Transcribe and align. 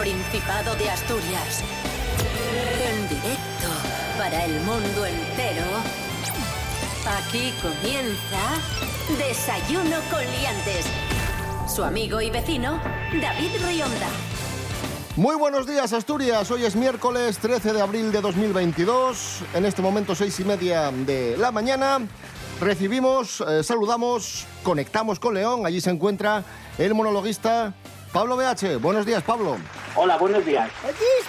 Principado 0.00 0.74
de 0.76 0.88
Asturias. 0.88 1.62
En 2.82 3.06
directo 3.06 3.68
para 4.16 4.46
el 4.46 4.58
mundo 4.60 5.04
entero. 5.04 5.66
Aquí 7.18 7.52
comienza 7.60 9.18
Desayuno 9.18 9.96
con 10.10 10.20
Liantes. 10.20 10.86
Su 11.68 11.84
amigo 11.84 12.18
y 12.22 12.30
vecino, 12.30 12.80
David 13.20 13.50
Rionda. 13.62 14.08
Muy 15.16 15.36
buenos 15.36 15.66
días 15.66 15.92
Asturias, 15.92 16.50
hoy 16.50 16.64
es 16.64 16.76
miércoles 16.76 17.36
13 17.36 17.74
de 17.74 17.82
abril 17.82 18.10
de 18.10 18.22
2022, 18.22 19.42
en 19.52 19.66
este 19.66 19.82
momento 19.82 20.14
seis 20.14 20.40
y 20.40 20.44
media 20.44 20.90
de 20.90 21.36
la 21.36 21.52
mañana. 21.52 21.98
Recibimos, 22.58 23.44
eh, 23.46 23.62
saludamos, 23.62 24.46
conectamos 24.62 25.20
con 25.20 25.34
León, 25.34 25.66
allí 25.66 25.82
se 25.82 25.90
encuentra 25.90 26.42
el 26.78 26.94
monologuista 26.94 27.74
Pablo 28.14 28.36
BH. 28.36 28.78
Buenos 28.80 29.04
días 29.04 29.22
Pablo. 29.22 29.58
Hola, 30.02 30.16
buenos 30.16 30.46
días. 30.46 30.70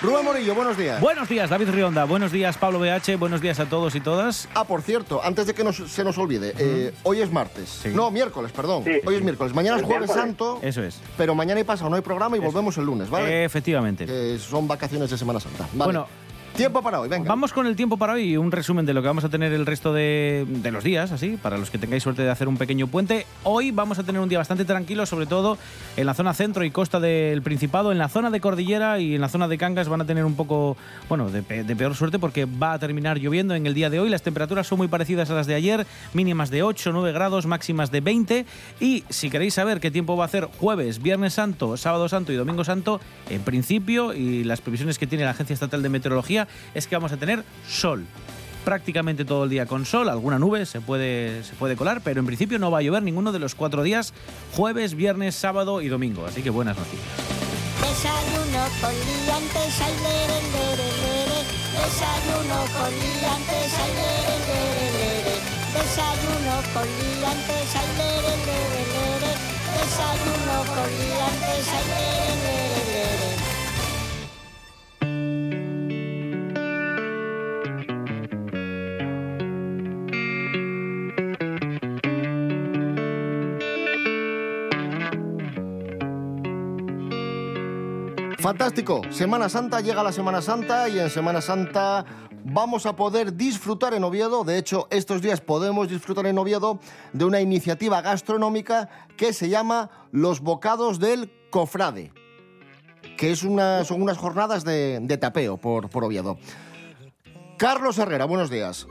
Rubén 0.02 0.24
Morillo, 0.24 0.56
buenos 0.56 0.78
días. 0.78 1.02
Buenos 1.02 1.28
días, 1.28 1.50
David 1.50 1.72
Rionda. 1.72 2.06
Buenos 2.06 2.32
días, 2.32 2.56
Pablo 2.58 2.80
BH. 2.80 3.18
Buenos 3.18 3.42
días 3.42 3.60
a 3.60 3.66
todos 3.68 3.96
y 3.96 4.00
todas. 4.00 4.48
Ah, 4.56 4.64
por 4.64 4.82
cierto, 4.82 5.22
antes 5.22 5.46
de 5.46 5.54
que 5.54 5.62
nos- 5.66 5.76
se 5.92 6.06
nos 6.06 6.18
olvide, 6.18 6.54
eh, 6.58 6.94
hoy 7.04 7.20
es 7.20 7.30
martes. 7.34 7.68
Sí. 7.84 7.90
No, 7.90 8.10
miércoles, 8.12 8.54
perdón. 8.54 8.86
Sí. 8.86 8.92
Hoy 9.06 9.16
es 9.16 9.24
miércoles. 9.24 9.54
Mañana 9.54 9.76
es 9.76 9.82
Es 9.82 9.88
jueves 9.88 10.08
miércoles. 10.08 10.26
santo, 10.26 10.60
Eso 10.62 10.82
es. 10.84 11.02
pero 11.18 11.36
mañana 11.36 11.60
y 11.60 11.66
pasado 11.66 11.90
no 11.90 11.98
hay 11.98 12.02
programa 12.02 12.38
y 12.38 12.40
volvemos 12.40 12.78
el 12.78 12.86
lunes, 12.86 13.10
¿vale? 13.10 13.44
Efectivamente. 13.44 14.06
Que 14.06 14.40
son 14.40 14.70
vacaciones 14.70 15.10
de 15.10 15.18
Semana 15.18 15.42
Santa. 15.42 15.68
Vale. 15.74 15.84
Bueno, 15.92 16.08
tiempo 16.56 16.82
para 16.82 17.00
hoy, 17.00 17.10
venga. 17.10 17.28
Vamos 17.28 17.54
con 17.54 17.66
el 17.68 17.76
tiempo 17.76 17.98
para 17.98 18.14
hoy 18.14 18.38
un 18.38 18.52
resumen 18.52 18.86
de 18.86 18.94
lo 18.94 19.02
que 19.02 19.08
vamos 19.08 19.24
a 19.24 19.30
tener 19.30 19.52
el 19.54 19.66
resto 19.66 19.94
de, 19.94 20.46
de 20.48 20.72
los 20.72 20.84
días, 20.84 21.12
así, 21.12 21.38
para 21.42 21.58
los 21.58 21.70
que 21.70 21.78
tengáis 21.78 22.04
suerte 22.04 22.22
de 22.22 22.30
hacer 22.30 22.48
un 22.48 22.58
pequeño 22.58 22.88
puente. 22.88 23.26
Hoy 23.44 23.72
vamos 23.72 24.00
a 24.00 24.04
tener 24.04 24.22
un 24.22 24.30
día 24.30 24.38
bastante 24.38 24.66
tranquilo, 24.66 25.06
sobre 25.06 25.26
todo 25.26 25.58
en 25.98 26.06
la 26.06 26.14
zona 26.14 26.34
centro 26.34 26.64
y 26.64 26.72
costa 26.72 27.00
del 27.00 27.42
Principado, 27.42 27.92
en 27.92 27.98
la 27.98 28.10
zona 28.10 28.30
de 28.30 28.40
Cordillera 28.40 29.00
y 29.00 29.16
en 29.16 29.22
la 29.22 29.30
zona 29.30 29.48
de 29.48 29.58
Cangas 29.58 29.90
van 29.90 30.02
a 30.02 30.06
tener 30.06 30.26
un 30.26 30.36
poco, 30.36 30.78
bueno, 31.10 31.30
de, 31.30 31.42
de 31.42 31.76
peor 31.76 31.96
suerte 31.96 32.20
porque 32.20 32.46
va 32.46 32.74
a 32.74 32.80
terminar 32.80 33.18
lloviendo 33.18 33.56
en 33.56 33.66
el 33.66 33.74
día 33.74 33.90
de 33.90 34.00
hoy. 34.00 34.10
Las 34.10 34.22
temperaturas 34.22 34.68
son 34.68 34.78
muy 34.78 34.88
parecidas 34.88 35.30
a 35.30 35.34
las 35.34 35.48
de 35.48 35.56
ayer, 35.56 35.86
mínimas 36.14 36.50
de 36.50 36.64
8, 36.64 36.92
9 36.92 37.12
grados, 37.12 37.46
máximas 37.46 37.92
de 37.92 38.02
20. 38.02 38.46
Y 38.80 39.04
si 39.10 39.30
queréis 39.30 39.54
saber 39.54 39.80
qué 39.80 39.92
tiempo 39.92 40.18
va 40.18 40.26
a 40.26 40.28
hacer 40.28 40.48
jueves, 40.60 41.02
viernes 41.02 41.34
santo, 41.34 41.78
sábado 41.78 42.10
santo 42.10 42.32
y 42.32 42.36
domingo 42.36 42.64
santo, 42.64 43.00
en 43.30 43.42
principio, 43.42 44.14
y 44.14 44.44
las 44.44 44.62
previsiones 44.62 44.98
que 44.98 45.08
tiene 45.08 45.24
la 45.24 45.32
Agencia 45.32 45.54
Estatal 45.54 45.82
de 45.82 45.90
Meteorología, 45.90 46.41
es 46.74 46.88
que 46.88 46.96
vamos 46.96 47.12
a 47.12 47.18
tener 47.18 47.44
sol. 47.68 48.06
Prácticamente 48.66 49.26
todo 49.26 49.46
el 49.46 49.50
día 49.50 49.66
con 49.66 49.86
sol, 49.86 50.08
alguna 50.08 50.38
nube 50.38 50.66
se 50.66 50.82
puede, 50.82 51.44
se 51.44 51.56
puede 51.56 51.76
colar, 51.76 52.02
pero 52.04 52.20
en 52.20 52.28
principio 52.28 52.60
no 52.60 52.70
va 52.70 52.80
a 52.80 52.82
llover 52.82 53.02
ninguno 53.02 53.32
de 53.32 53.40
los 53.40 53.56
cuatro 53.56 53.82
días, 53.82 54.14
jueves, 54.56 54.94
viernes, 54.94 55.36
sábado 55.36 55.82
y 55.82 55.88
domingo. 55.88 56.26
Así 56.26 56.44
que 56.44 56.52
buenas 56.52 56.78
noticias. 56.78 57.02
Desayuno 61.74 62.62
con. 66.74 66.82
Fantástico. 88.52 89.02
Semana 89.12 89.48
Santa, 89.48 89.80
llega 89.80 90.04
la 90.04 90.12
Semana 90.12 90.42
Santa 90.42 90.90
y 90.90 91.00
en 91.00 91.10
Semana 91.10 91.40
Santa 91.40 92.04
vamos 92.44 92.86
a 92.86 92.98
poder 92.98 93.38
disfrutar 93.38 93.94
en 93.94 94.04
Oviedo. 94.04 94.44
De 94.44 94.58
hecho, 94.58 94.90
estos 94.90 95.22
días 95.22 95.40
podemos 95.40 95.88
disfrutar 95.88 96.26
en 96.26 96.38
Oviedo 96.38 96.82
de 97.14 97.24
una 97.24 97.40
iniciativa 97.40 98.02
gastronómica 98.02 98.90
que 99.16 99.32
se 99.32 99.48
llama 99.48 99.90
Los 100.12 100.42
Bocados 100.42 101.00
del 101.00 101.32
Cofrade, 101.50 102.12
que 103.18 103.32
es 103.32 103.40
son 103.40 104.02
unas 104.02 104.18
jornadas 104.18 104.66
de, 104.66 105.18
tapeo 105.18 105.56
por, 105.56 105.90
por 105.90 106.04
Oviedo. 106.04 106.38
Carlos 107.58 107.98
Herrera, 108.00 108.26
buenos 108.26 108.50
días. 108.50 108.86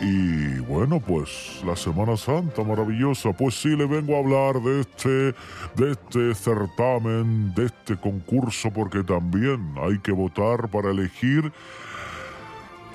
Y 0.00 0.60
bueno, 0.60 1.00
pues 1.00 1.62
la 1.64 1.74
Semana 1.74 2.16
Santa 2.16 2.62
maravillosa, 2.62 3.32
pues 3.32 3.54
sí 3.54 3.68
le 3.70 3.86
vengo 3.86 4.14
a 4.14 4.18
hablar 4.18 4.62
de 4.62 4.80
este, 4.80 5.34
de 5.74 5.92
este 5.92 6.34
certamen, 6.34 7.54
de 7.54 7.66
este 7.66 7.96
concurso, 7.96 8.70
porque 8.70 9.02
también 9.02 9.74
hay 9.80 9.98
que 10.00 10.12
votar 10.12 10.68
para 10.68 10.90
elegir 10.90 11.50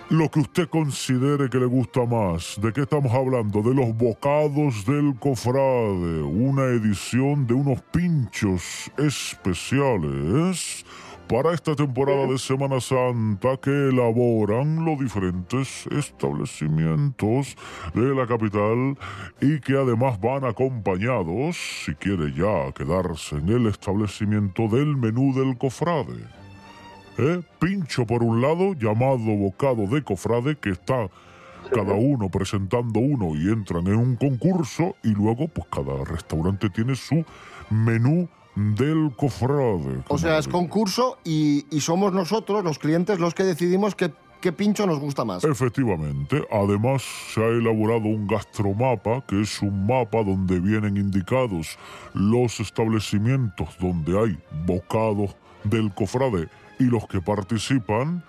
lo 0.09 0.29
que 0.29 0.41
usted 0.41 0.67
considere 0.67 1.49
que 1.49 1.57
le 1.57 1.65
gusta 1.65 2.05
más. 2.05 2.59
¿De 2.61 2.71
qué 2.73 2.81
estamos 2.81 3.13
hablando? 3.13 3.61
De 3.61 3.73
los 3.73 3.95
bocados 3.95 4.85
del 4.85 5.15
cofrade, 5.17 6.21
una 6.21 6.65
edición 6.65 7.47
de 7.47 7.53
unos 7.53 7.81
pinchos 7.91 8.91
especiales 8.97 10.85
para 11.31 11.53
esta 11.53 11.77
temporada 11.77 12.27
de 12.27 12.37
Semana 12.37 12.81
Santa 12.81 13.55
que 13.55 13.69
elaboran 13.69 14.83
los 14.83 14.99
diferentes 14.99 15.87
establecimientos 15.87 17.55
de 17.93 18.13
la 18.13 18.27
capital 18.27 18.97
y 19.39 19.61
que 19.61 19.77
además 19.77 20.19
van 20.19 20.43
acompañados, 20.43 21.55
si 21.85 21.95
quiere 21.95 22.33
ya 22.33 22.73
quedarse 22.73 23.37
en 23.37 23.47
el 23.47 23.67
establecimiento 23.67 24.67
del 24.67 24.97
menú 24.97 25.33
del 25.33 25.57
cofrade. 25.57 26.27
¿eh? 27.17 27.41
Pincho 27.59 28.05
por 28.05 28.23
un 28.23 28.41
lado, 28.41 28.73
llamado 28.73 29.33
bocado 29.37 29.87
de 29.87 30.03
cofrade, 30.03 30.57
que 30.57 30.71
está 30.71 31.09
cada 31.73 31.93
uno 31.93 32.29
presentando 32.29 32.99
uno 32.99 33.37
y 33.37 33.47
entran 33.47 33.87
en 33.87 33.95
un 33.95 34.17
concurso 34.17 34.97
y 35.01 35.13
luego 35.13 35.47
pues 35.47 35.65
cada 35.71 36.03
restaurante 36.03 36.69
tiene 36.69 36.95
su 36.95 37.23
menú 37.69 38.27
del 38.55 39.11
cofrade. 39.15 40.03
O 40.07 40.17
sea, 40.17 40.37
es 40.37 40.47
concurso 40.47 41.17
y, 41.23 41.65
y 41.75 41.81
somos 41.81 42.13
nosotros, 42.13 42.63
los 42.63 42.79
clientes, 42.79 43.19
los 43.19 43.33
que 43.33 43.43
decidimos 43.43 43.95
qué, 43.95 44.11
qué 44.41 44.51
pincho 44.51 44.85
nos 44.85 44.99
gusta 44.99 45.23
más. 45.23 45.43
Efectivamente, 45.43 46.43
además 46.51 47.03
se 47.33 47.41
ha 47.41 47.47
elaborado 47.47 48.01
un 48.01 48.27
gastromapa, 48.27 49.21
que 49.25 49.41
es 49.41 49.61
un 49.61 49.85
mapa 49.85 50.23
donde 50.23 50.59
vienen 50.59 50.97
indicados 50.97 51.77
los 52.13 52.59
establecimientos 52.59 53.69
donde 53.79 54.19
hay 54.19 54.37
bocados 54.65 55.35
del 55.63 55.93
cofrade 55.93 56.49
y 56.79 56.85
los 56.85 57.07
que 57.07 57.21
participan 57.21 58.23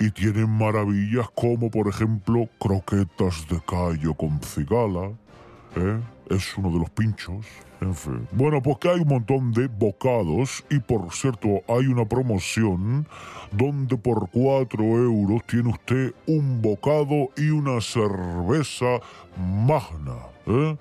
y 0.00 0.10
tienen 0.10 0.50
maravillas 0.50 1.28
como 1.34 1.70
por 1.70 1.86
ejemplo 1.86 2.48
croquetas 2.58 3.46
de 3.48 3.60
callo 3.64 4.14
con 4.14 4.40
cigala, 4.40 5.10
¿eh? 5.76 6.00
Es 6.32 6.56
uno 6.56 6.70
de 6.70 6.78
los 6.78 6.90
pinchos, 6.90 7.46
en 7.80 7.94
fin. 7.94 8.26
Bueno, 8.32 8.62
pues 8.62 8.78
que 8.78 8.88
hay 8.88 9.00
un 9.00 9.08
montón 9.08 9.52
de 9.52 9.68
bocados 9.68 10.64
y 10.70 10.78
por 10.78 11.12
cierto 11.12 11.62
hay 11.68 11.86
una 11.86 12.04
promoción 12.04 13.06
donde 13.50 13.96
por 13.96 14.30
4 14.30 14.82
euros 14.82 15.42
tiene 15.46 15.70
usted 15.70 16.14
un 16.26 16.62
bocado 16.62 17.28
y 17.36 17.50
una 17.50 17.80
cerveza 17.80 19.00
magna, 19.66 20.16
¿eh? 20.46 20.76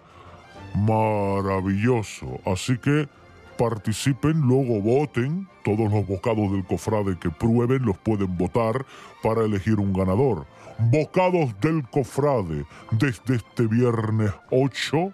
Maravilloso. 0.76 2.40
Así 2.46 2.78
que 2.78 3.10
participen, 3.58 4.40
luego 4.42 4.82
voten. 4.82 5.48
Todos 5.64 5.92
los 5.92 6.08
bocados 6.08 6.52
del 6.52 6.66
cofrade 6.66 7.20
que 7.20 7.30
prueben 7.30 7.84
los 7.86 7.98
pueden 7.98 8.36
votar 8.38 8.86
para 9.22 9.44
elegir 9.44 9.80
un 9.80 9.94
ganador. 9.94 10.48
Bocados 10.80 11.54
del 11.60 11.88
cofrade 11.90 12.66
desde 12.92 13.36
este 13.36 13.68
viernes 13.68 14.32
8 14.50 15.14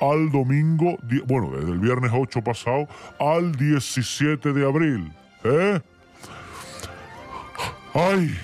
al 0.00 0.30
domingo, 0.30 0.96
bueno, 1.26 1.50
desde 1.50 1.72
el 1.72 1.78
viernes 1.78 2.10
8 2.14 2.42
pasado 2.42 2.88
al 3.18 3.52
17 3.52 4.52
de 4.52 4.66
abril. 4.66 5.12
¿Eh? 5.44 5.80
¡Ay! 7.94 8.36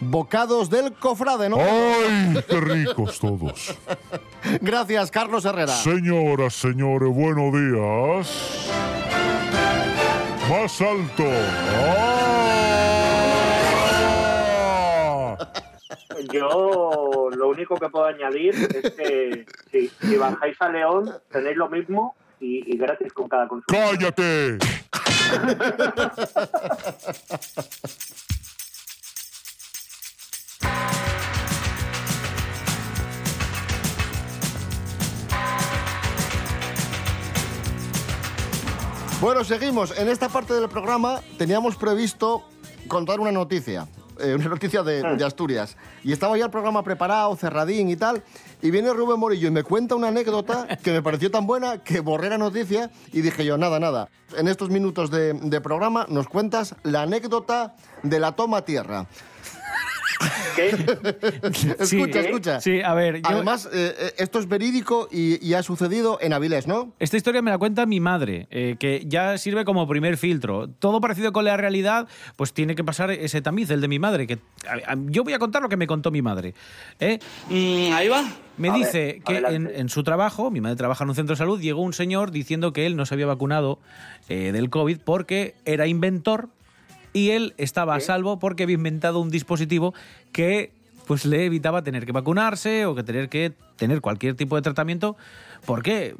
Bocados 0.00 0.70
del 0.70 0.92
cofrade, 0.94 1.48
¿no? 1.48 1.58
¡Ay! 1.58 2.42
¡Qué 2.48 2.60
ricos 2.60 3.18
todos! 3.18 3.76
Gracias, 4.60 5.10
Carlos 5.10 5.44
Herrera. 5.44 5.74
Señoras, 5.74 6.54
señores, 6.54 7.12
buenos 7.12 7.52
días. 7.52 8.70
Más 10.48 10.80
alto. 10.80 11.24
¡Ah! 11.26 12.19
yo 16.32 17.28
lo 17.34 17.48
único 17.48 17.76
que 17.76 17.88
puedo 17.88 18.06
añadir 18.06 18.54
es 18.54 18.90
que 18.92 19.46
si 20.00 20.16
bajáis 20.16 20.56
a 20.60 20.68
León, 20.68 21.10
tenéis 21.30 21.56
lo 21.56 21.68
mismo 21.68 22.14
y, 22.40 22.72
y 22.72 22.76
gratis 22.76 23.12
con 23.12 23.28
cada 23.28 23.48
consulta. 23.48 23.74
¡Cállate! 23.74 24.58
Bueno, 39.20 39.44
seguimos. 39.44 39.96
En 39.98 40.08
esta 40.08 40.30
parte 40.30 40.54
del 40.54 40.70
programa 40.70 41.20
teníamos 41.36 41.76
previsto 41.76 42.42
contar 42.88 43.20
una 43.20 43.30
noticia 43.30 43.86
eh, 44.22 44.34
una 44.34 44.48
noticia 44.48 44.82
de, 44.82 45.02
de 45.16 45.24
Asturias. 45.24 45.76
Y 46.02 46.12
estaba 46.12 46.36
ya 46.36 46.44
el 46.44 46.50
programa 46.50 46.82
preparado, 46.82 47.34
cerradín 47.36 47.88
y 47.88 47.96
tal. 47.96 48.22
Y 48.62 48.70
viene 48.70 48.92
Rubén 48.92 49.18
Morillo 49.18 49.48
y 49.48 49.50
me 49.50 49.62
cuenta 49.62 49.94
una 49.94 50.08
anécdota 50.08 50.66
que 50.82 50.92
me 50.92 51.02
pareció 51.02 51.30
tan 51.30 51.46
buena 51.46 51.78
que 51.78 52.00
borré 52.00 52.28
la 52.28 52.38
noticia 52.38 52.90
y 53.12 53.20
dije 53.20 53.44
yo, 53.44 53.58
nada, 53.58 53.80
nada. 53.80 54.08
En 54.36 54.48
estos 54.48 54.70
minutos 54.70 55.10
de, 55.10 55.32
de 55.32 55.60
programa 55.60 56.06
nos 56.08 56.28
cuentas 56.28 56.74
la 56.82 57.02
anécdota 57.02 57.74
de 58.02 58.20
la 58.20 58.32
toma 58.32 58.64
tierra. 58.64 59.06
¿Qué? 60.56 60.68
escucha, 61.78 61.84
Sí, 61.86 62.00
escucha. 62.00 62.60
Sí, 62.60 62.80
a 62.82 62.94
ver, 62.94 63.16
yo- 63.22 63.28
Además, 63.28 63.68
eh, 63.72 63.94
eh, 63.98 64.12
esto 64.18 64.38
es 64.38 64.48
verídico 64.48 65.08
y, 65.10 65.44
y 65.46 65.54
ha 65.54 65.62
sucedido 65.62 66.18
en 66.20 66.32
Avilés, 66.32 66.66
¿no? 66.66 66.92
Esta 66.98 67.16
historia 67.16 67.42
me 67.42 67.50
la 67.50 67.58
cuenta 67.58 67.86
mi 67.86 68.00
madre, 68.00 68.46
eh, 68.50 68.76
que 68.78 69.02
ya 69.06 69.38
sirve 69.38 69.64
como 69.64 69.86
primer 69.88 70.16
filtro. 70.16 70.68
Todo 70.68 71.00
parecido 71.00 71.32
con 71.32 71.44
la 71.44 71.56
realidad, 71.56 72.08
pues 72.36 72.52
tiene 72.52 72.74
que 72.74 72.84
pasar 72.84 73.10
ese 73.10 73.40
tamiz, 73.42 73.70
el 73.70 73.80
de 73.80 73.88
mi 73.88 73.98
madre. 73.98 74.26
Que 74.26 74.38
a- 74.68 74.92
a- 74.92 74.96
yo 75.06 75.24
voy 75.24 75.32
a 75.32 75.38
contar 75.38 75.62
lo 75.62 75.68
que 75.68 75.76
me 75.76 75.86
contó 75.86 76.10
mi 76.10 76.22
madre. 76.22 76.54
¿eh? 77.00 77.18
Mm, 77.48 77.92
ahí 77.94 78.08
va. 78.08 78.24
Me 78.58 78.68
A 78.68 78.74
dice 78.74 79.22
ver, 79.26 79.44
que 79.46 79.54
en, 79.54 79.88
su 79.88 80.02
trabajo, 80.02 80.50
mi 80.50 80.60
madre 80.60 80.76
trabaja 80.76 81.04
en 81.04 81.10
un 81.10 81.16
centro 81.16 81.34
de 81.34 81.38
salud, 81.38 81.60
llegó 81.60 81.80
un 81.80 81.94
señor 81.94 82.30
diciendo 82.30 82.74
que 82.74 82.84
él 82.84 82.94
no 82.94 83.06
se 83.06 83.14
había 83.14 83.24
vacunado 83.24 83.78
eh, 84.28 84.52
del 84.52 84.68
COVID 84.68 84.98
porque 85.02 85.54
era 85.64 85.86
inventor 85.86 86.50
y 87.12 87.30
él 87.30 87.54
estaba 87.58 87.94
a 87.94 88.00
salvo 88.00 88.38
porque 88.38 88.62
había 88.64 88.74
inventado 88.74 89.20
un 89.20 89.30
dispositivo 89.30 89.94
que 90.32 90.72
pues 91.06 91.24
le 91.24 91.44
evitaba 91.44 91.82
tener 91.82 92.06
que 92.06 92.12
vacunarse 92.12 92.86
o 92.86 92.94
que 92.94 93.02
tener 93.02 93.28
que 93.28 93.52
tener 93.76 94.00
cualquier 94.00 94.36
tipo 94.36 94.54
de 94.54 94.62
tratamiento 94.62 95.16
porque 95.66 96.14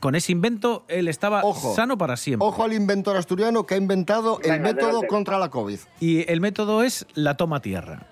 con 0.00 0.14
ese 0.14 0.32
invento 0.32 0.84
él 0.88 1.08
estaba 1.08 1.42
Ojo. 1.42 1.74
sano 1.74 1.96
para 1.96 2.16
siempre. 2.18 2.46
Ojo 2.46 2.62
al 2.62 2.74
inventor 2.74 3.16
asturiano 3.16 3.64
que 3.64 3.74
ha 3.74 3.78
inventado 3.78 4.38
el 4.44 4.50
Venga, 4.50 4.64
método 4.64 4.84
adelante. 4.88 5.06
contra 5.08 5.38
la 5.38 5.48
COVID. 5.50 5.78
Y 5.98 6.30
el 6.30 6.40
método 6.42 6.82
es 6.82 7.06
la 7.14 7.36
toma 7.36 7.60
tierra. 7.60 8.06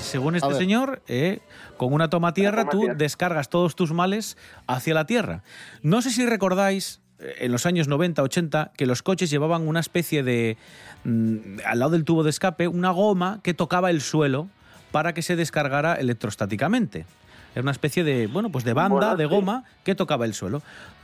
Según 0.00 0.34
este 0.34 0.52
señor, 0.54 1.02
eh, 1.06 1.40
con 1.76 1.92
una 1.92 2.08
toma 2.10 2.32
tierra 2.34 2.62
toma 2.62 2.70
tú 2.70 2.80
tierra. 2.80 2.94
descargas 2.94 3.48
todos 3.50 3.76
tus 3.76 3.92
males 3.92 4.36
hacia 4.66 4.94
la 4.94 5.06
tierra. 5.06 5.42
No 5.82 6.02
sé 6.02 6.10
si 6.10 6.26
recordáis 6.26 7.00
en 7.18 7.52
los 7.52 7.66
años 7.66 7.88
90, 7.88 8.22
80, 8.22 8.72
que 8.76 8.86
los 8.86 9.02
coches 9.02 9.30
llevaban 9.30 9.66
una 9.66 9.80
especie 9.80 10.22
de, 10.22 10.56
mm, 11.04 11.58
al 11.64 11.78
lado 11.78 11.92
del 11.92 12.04
tubo 12.04 12.22
de 12.22 12.30
escape, 12.30 12.68
una 12.68 12.90
goma 12.90 13.40
que 13.42 13.54
tocaba 13.54 13.90
el 13.90 14.00
suelo 14.00 14.48
para 14.90 15.14
que 15.14 15.22
se 15.22 15.36
descargara 15.36 15.94
electrostáticamente. 15.94 17.06
Era 17.54 17.62
una 17.62 17.70
especie 17.70 18.04
de, 18.04 18.26
bueno, 18.26 18.50
pues 18.50 18.64
de 18.64 18.74
banda, 18.74 19.16
de 19.16 19.26
goma 19.26 19.64
que 19.82 19.94
tocaba 19.94 20.26
el 20.26 20.34
suelo. 20.34 20.62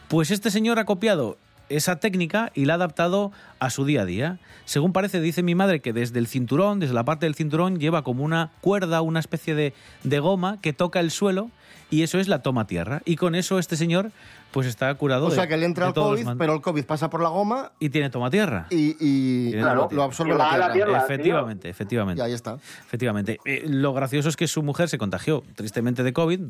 Pues 0.09 0.31
este 0.31 0.51
señor 0.51 0.79
ha 0.79 0.85
copiado 0.85 1.39
esa 1.71 1.97
técnica 1.97 2.53
y 2.55 2.67
la 2.67 2.75
ha 2.75 2.77
adaptado 2.77 3.33
a 3.59 3.71
su 3.71 3.87
día 3.87 4.03
a 4.03 4.05
día. 4.05 4.39
Según 4.67 4.93
parece, 4.93 5.21
dice 5.21 5.43
mi 5.43 5.55
madre 5.55 5.81
que 5.81 5.95
desde 5.95 6.19
el 6.19 6.27
cinturón, 6.27 6.81
desde 6.81 6.93
la 6.93 7.05
parte 7.05 7.25
del 7.25 7.35
cinturón, 7.35 7.79
lleva 7.79 8.03
como 8.03 8.23
una 8.23 8.51
cuerda, 8.61 9.01
una 9.01 9.21
especie 9.21 9.55
de, 9.55 9.73
de 10.05 10.21
goma 10.21 10.61
que 10.61 10.75
toca 10.75 11.01
el 11.01 11.11
suelo 11.11 11.51
y 11.93 12.03
eso 12.03 12.19
es 12.19 12.27
la 12.27 12.41
toma 12.43 12.67
tierra. 12.67 13.03
Y 13.05 13.15
con 13.17 13.35
eso 13.37 13.59
este 13.61 13.77
señor 13.77 14.11
pues 14.51 14.67
está 14.67 14.93
curado 14.95 15.27
O 15.27 15.31
de- 15.31 15.37
sea 15.37 15.47
que 15.47 15.57
le 15.57 15.65
entra 15.65 15.87
el 15.89 15.95
COVID, 15.95 16.27
pero 16.37 16.55
el 16.55 16.61
COVID 16.61 16.85
pasa 16.85 17.09
por 17.09 17.23
la 17.23 17.29
goma 17.31 17.73
Y 17.81 17.89
tiene 17.91 18.11
toma 18.11 18.31
tierra. 18.31 18.67
y, 18.71 18.97
y 19.01 19.53
Claro. 19.53 19.89
lo 19.93 20.03
absorbe 20.03 20.35
la 20.35 20.59
la 20.59 20.73
tierra. 20.73 20.99
efectivamente, 21.05 21.69
efectivamente. 21.69 22.21
Y 22.23 22.25
ahí 22.27 22.33
está. 22.33 22.55
Efectivamente. 22.85 23.39
Eh, 23.45 23.63
lo 23.67 23.93
gracioso 23.95 24.29
es 24.29 24.37
que 24.37 24.49
su 24.49 24.63
mujer 24.63 24.89
se 24.89 24.99
contagió 24.99 25.43
tristemente 25.55 26.03
de 26.03 26.13
COVID 26.13 26.41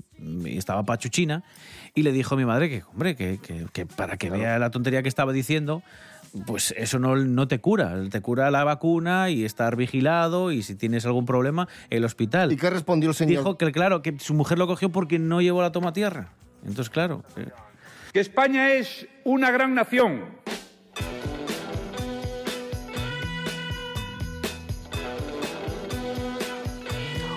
y 0.47 0.59
estaba 0.59 0.83
pachuchina 0.85 1.43
y 1.95 2.03
le 2.03 2.13
dijo 2.13 2.35
a 2.35 2.39
mi 2.39 2.45
madre 2.45 2.69
que, 2.71 2.83
hombre, 2.93 3.15
que, 3.17 3.39
que- 3.39 3.67
que 3.73 3.87
para 3.87 4.17
que 4.17 4.31
vea 4.31 4.59
la 4.59 4.71
tontería 4.71 5.03
que 5.03 5.09
estaba 5.09 5.33
diciendo, 5.33 5.83
pues 6.47 6.75
eso 6.77 6.99
no, 6.99 7.17
no 7.17 7.49
te 7.49 7.61
cura. 7.61 7.95
Te 8.11 8.21
cura 8.21 8.51
la 8.51 8.65
vacuna 8.65 9.31
y 9.31 9.45
estar 9.45 9.77
vigilado 9.77 10.53
y 10.53 10.63
si 10.63 10.75
tienes 10.75 11.05
algún 11.07 11.27
problema, 11.27 11.69
el 11.91 12.05
hospital. 12.05 12.53
¿Y 12.53 12.57
qué 12.57 12.71
respondió 12.71 13.11
el 13.11 13.15
señor? 13.15 13.39
Dijo 13.39 13.59
que, 13.59 13.71
claro, 13.73 14.03
que 14.03 14.19
su 14.19 14.35
mujer 14.35 14.59
lo 14.59 14.67
cogió 14.67 14.91
porque 14.91 15.19
no 15.19 15.41
llevó 15.41 15.63
la 15.63 15.73
toma 15.73 15.93
tierra. 15.93 16.33
Entonces, 16.65 16.91
claro. 16.91 17.25
eh, 17.37 17.49
que 18.13 18.21
España 18.21 18.73
es 18.73 19.07
una 19.25 19.51
gran 19.51 19.75
nación. 19.75 20.25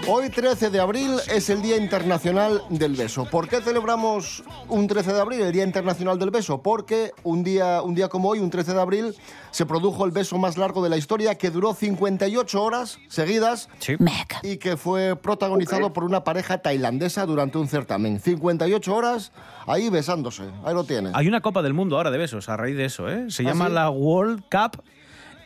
Hoy, 0.08 0.30
13 0.30 0.70
de 0.70 0.80
abril, 0.80 1.16
es 1.34 1.50
el 1.50 1.64
Día 1.64 1.78
Internacional 1.78 2.62
del 2.70 2.94
Beso. 2.94 3.26
¿Por 3.26 3.48
qué 3.48 3.60
celebramos 3.62 4.44
un 4.70 4.88
13 4.88 5.14
de 5.14 5.20
abril, 5.20 5.42
el 5.42 5.52
Día 5.52 5.64
Internacional 5.64 6.20
del 6.20 6.30
Beso? 6.30 6.62
Porque 6.62 7.12
un 7.24 7.44
día, 7.44 7.82
un 7.82 7.96
día 7.96 8.08
como 8.08 8.30
hoy, 8.30 8.38
un 8.38 8.52
13 8.52 8.76
de 8.76 8.82
abril, 8.82 9.16
se 9.50 9.66
produjo 9.66 10.06
el 10.06 10.12
beso 10.12 10.38
más 10.38 10.58
largo 10.58 10.84
de 10.84 10.90
la 10.90 10.98
historia 10.98 11.36
que 11.36 11.50
duró 11.50 11.74
58 11.74 12.64
horas 12.64 13.00
seguidas 13.08 13.68
sí. 13.80 13.96
y 14.44 14.58
que 14.58 14.78
fue 14.78 15.16
protagonizado 15.16 15.92
por 15.92 16.04
una 16.04 16.24
pareja 16.24 16.60
tailandesa 16.60 17.26
durante 17.26 17.58
un 17.58 17.68
certamen. 17.68 18.20
58 18.20 18.96
horas 18.96 19.32
ahí 19.66 19.90
besándose. 19.90 20.44
Ahí 20.64 20.76
lo 20.76 20.84
tienes. 20.84 21.14
Hay 21.16 21.28
una 21.28 21.42
Copa 21.42 21.64
del 21.64 21.74
Mundo 21.74 21.98
ahora 21.98 22.12
de 22.12 22.20
besos 22.20 22.48
a 22.48 22.58
raíz 22.58 22.78
de 22.78 22.86
eso, 22.86 23.10
¿eh? 23.10 23.26
Se 23.30 23.42
¿Ah, 23.42 23.48
llama 23.48 23.68
sí? 23.68 23.74
la 23.74 23.90
World 23.90 24.44
Cup 24.52 24.84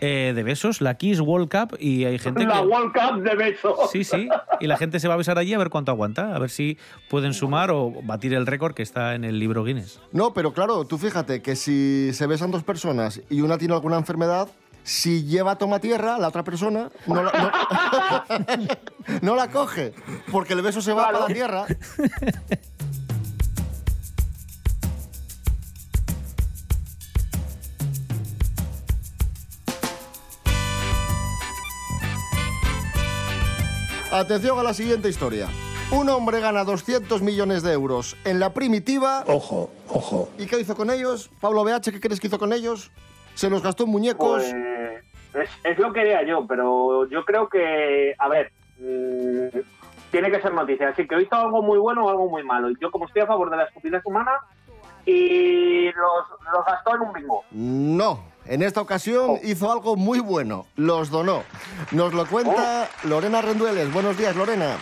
eh, 0.01 0.33
de 0.35 0.43
besos, 0.43 0.81
la 0.81 0.95
Kiss 0.95 1.19
World 1.19 1.49
Cup, 1.49 1.77
y 1.79 2.05
hay 2.05 2.17
gente 2.19 2.45
La 2.45 2.61
que... 2.61 2.67
World 2.67 2.93
Cup 2.93 3.21
de 3.21 3.35
besos. 3.35 3.91
Sí, 3.91 4.03
sí. 4.03 4.27
Y 4.59 4.67
la 4.67 4.77
gente 4.77 4.99
se 4.99 5.07
va 5.07 5.15
a 5.15 5.17
besar 5.17 5.37
allí 5.37 5.53
a 5.53 5.57
ver 5.57 5.69
cuánto 5.69 5.91
aguanta, 5.91 6.35
a 6.35 6.39
ver 6.39 6.49
si 6.49 6.77
pueden 7.09 7.33
sumar 7.33 7.71
o 7.71 7.91
batir 8.03 8.33
el 8.33 8.45
récord 8.47 8.73
que 8.73 8.83
está 8.83 9.15
en 9.15 9.23
el 9.25 9.39
libro 9.39 9.63
Guinness. 9.63 9.99
No, 10.11 10.33
pero 10.33 10.53
claro, 10.53 10.85
tú 10.85 10.97
fíjate 10.97 11.41
que 11.41 11.55
si 11.55 12.11
se 12.13 12.27
besan 12.27 12.51
dos 12.51 12.63
personas 12.63 13.21
y 13.29 13.41
una 13.41 13.57
tiene 13.57 13.73
alguna 13.73 13.97
enfermedad, 13.97 14.47
si 14.83 15.23
lleva 15.25 15.57
toma 15.57 15.79
tierra, 15.79 16.17
la 16.17 16.29
otra 16.29 16.43
persona 16.43 16.89
no 17.05 17.21
la, 17.23 17.31
no- 17.31 19.17
no 19.21 19.35
la 19.35 19.49
coge, 19.51 19.93
porque 20.31 20.53
el 20.53 20.61
beso 20.61 20.81
se 20.81 20.93
va 20.93 21.05
para 21.07 21.19
la 21.19 21.25
tierra. 21.27 21.65
Atención 34.19 34.59
a 34.59 34.63
la 34.63 34.73
siguiente 34.73 35.07
historia. 35.07 35.47
Un 35.93 36.09
hombre 36.09 36.41
gana 36.41 36.65
200 36.65 37.21
millones 37.21 37.63
de 37.63 37.71
euros 37.71 38.17
en 38.25 38.41
la 38.41 38.53
primitiva. 38.53 39.23
Ojo, 39.27 39.71
ojo. 39.87 40.29
¿Y 40.37 40.45
qué 40.45 40.59
hizo 40.59 40.75
con 40.75 40.89
ellos? 40.89 41.31
Pablo 41.39 41.63
BH, 41.63 41.89
¿qué 41.89 42.01
crees 42.01 42.19
que 42.19 42.27
hizo 42.27 42.37
con 42.37 42.51
ellos? 42.51 42.91
¿Se 43.35 43.49
los 43.49 43.63
gastó 43.63 43.85
en 43.85 43.91
muñecos? 43.91 44.43
Pues 45.31 45.47
es, 45.47 45.49
es 45.63 45.79
lo 45.79 45.93
que 45.93 46.01
haría 46.01 46.21
yo, 46.23 46.45
pero 46.45 47.07
yo 47.07 47.23
creo 47.23 47.47
que, 47.47 48.13
a 48.19 48.27
ver, 48.27 48.51
mm, 48.79 49.57
tiene 50.11 50.29
que 50.29 50.41
ser 50.41 50.53
noticia. 50.53 50.89
Así 50.89 51.07
que 51.07 51.15
he 51.15 51.19
visto 51.19 51.37
algo 51.37 51.61
muy 51.61 51.79
bueno 51.79 52.05
o 52.05 52.09
algo 52.09 52.29
muy 52.29 52.43
malo. 52.43 52.69
Y 52.69 52.75
yo, 52.81 52.91
como 52.91 53.05
estoy 53.05 53.21
a 53.21 53.27
favor 53.27 53.49
de 53.49 53.55
la 53.55 53.63
estupidez 53.63 54.01
humana, 54.03 54.33
y 55.09 55.85
los, 55.85 56.53
los 56.53 56.65
gastó 56.65 56.95
en 56.95 57.01
un 57.01 57.13
bingo. 57.13 57.43
No. 57.51 58.29
En 58.45 58.63
esta 58.63 58.81
ocasión 58.81 59.25
Oh. 59.31 59.39
hizo 59.43 59.71
algo 59.71 59.95
muy 59.95 60.19
bueno. 60.19 60.65
Los 60.75 61.09
donó. 61.09 61.43
Nos 61.91 62.13
lo 62.13 62.25
cuenta 62.27 62.89
Oh. 63.03 63.07
Lorena 63.07 63.41
Rendueles. 63.41 63.91
Buenos 63.93 64.17
días, 64.17 64.35
Lorena. 64.35 64.77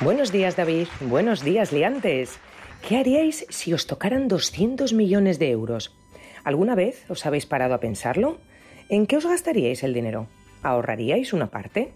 Buenos 0.00 0.30
días, 0.30 0.54
David. 0.56 0.86
Buenos 1.00 1.42
días, 1.42 1.72
liantes. 1.72 2.38
¿Qué 2.86 2.96
haríais 2.96 3.44
si 3.48 3.72
os 3.74 3.86
tocaran 3.88 4.28
200 4.28 4.92
millones 4.92 5.38
de 5.40 5.50
euros? 5.50 5.96
¿Alguna 6.44 6.76
vez 6.76 7.04
os 7.10 7.26
habéis 7.26 7.46
parado 7.46 7.74
a 7.74 7.80
pensarlo? 7.80 8.38
¿En 8.88 9.06
qué 9.06 9.16
os 9.16 9.26
gastaríais 9.26 9.82
el 9.82 9.92
dinero? 9.94 10.28
¿Ahorraríais 10.62 11.32
una 11.32 11.48
parte? 11.48 11.92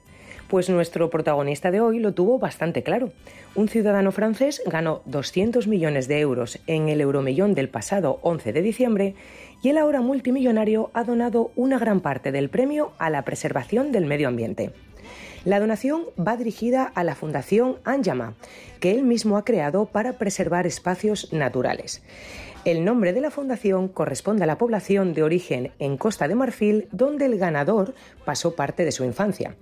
Pues 0.52 0.68
nuestro 0.68 1.08
protagonista 1.08 1.70
de 1.70 1.80
hoy 1.80 1.98
lo 1.98 2.12
tuvo 2.12 2.38
bastante 2.38 2.82
claro. 2.82 3.10
Un 3.54 3.70
ciudadano 3.70 4.12
francés 4.12 4.60
ganó 4.66 5.00
200 5.06 5.66
millones 5.66 6.08
de 6.08 6.20
euros 6.20 6.58
en 6.66 6.90
el 6.90 7.00
euromillón 7.00 7.54
del 7.54 7.70
pasado 7.70 8.18
11 8.20 8.52
de 8.52 8.60
diciembre 8.60 9.14
y 9.62 9.70
el 9.70 9.78
ahora 9.78 10.02
multimillonario 10.02 10.90
ha 10.92 11.04
donado 11.04 11.52
una 11.56 11.78
gran 11.78 12.00
parte 12.00 12.32
del 12.32 12.50
premio 12.50 12.92
a 12.98 13.08
la 13.08 13.22
preservación 13.22 13.92
del 13.92 14.04
medio 14.04 14.28
ambiente. 14.28 14.72
La 15.46 15.58
donación 15.58 16.02
va 16.20 16.36
dirigida 16.36 16.84
a 16.84 17.02
la 17.02 17.14
Fundación 17.14 17.78
Anjama, 17.84 18.34
que 18.78 18.90
él 18.90 19.04
mismo 19.04 19.38
ha 19.38 19.46
creado 19.46 19.86
para 19.86 20.18
preservar 20.18 20.66
espacios 20.66 21.32
naturales. 21.32 22.02
El 22.66 22.84
nombre 22.84 23.14
de 23.14 23.22
la 23.22 23.30
fundación 23.30 23.88
corresponde 23.88 24.44
a 24.44 24.46
la 24.46 24.58
población 24.58 25.14
de 25.14 25.22
origen 25.22 25.72
en 25.78 25.96
Costa 25.96 26.28
de 26.28 26.34
Marfil, 26.34 26.88
donde 26.92 27.24
el 27.24 27.38
ganador 27.38 27.94
pasó 28.26 28.54
parte 28.54 28.84
de 28.84 28.92
su 28.92 29.02
infancia. 29.02 29.56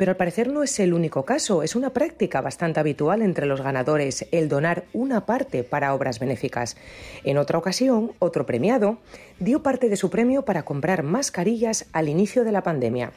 Pero 0.00 0.12
al 0.12 0.16
parecer 0.16 0.48
no 0.48 0.62
es 0.62 0.80
el 0.80 0.94
único 0.94 1.26
caso, 1.26 1.62
es 1.62 1.76
una 1.76 1.90
práctica 1.90 2.40
bastante 2.40 2.80
habitual 2.80 3.20
entre 3.20 3.44
los 3.44 3.60
ganadores 3.60 4.24
el 4.32 4.48
donar 4.48 4.84
una 4.94 5.26
parte 5.26 5.62
para 5.62 5.92
obras 5.92 6.18
benéficas. 6.20 6.78
En 7.22 7.36
otra 7.36 7.58
ocasión, 7.58 8.12
otro 8.18 8.46
premiado 8.46 8.96
dio 9.40 9.62
parte 9.62 9.90
de 9.90 9.98
su 9.98 10.08
premio 10.08 10.46
para 10.46 10.62
comprar 10.62 11.02
mascarillas 11.02 11.84
al 11.92 12.08
inicio 12.08 12.44
de 12.44 12.52
la 12.52 12.62
pandemia. 12.62 13.12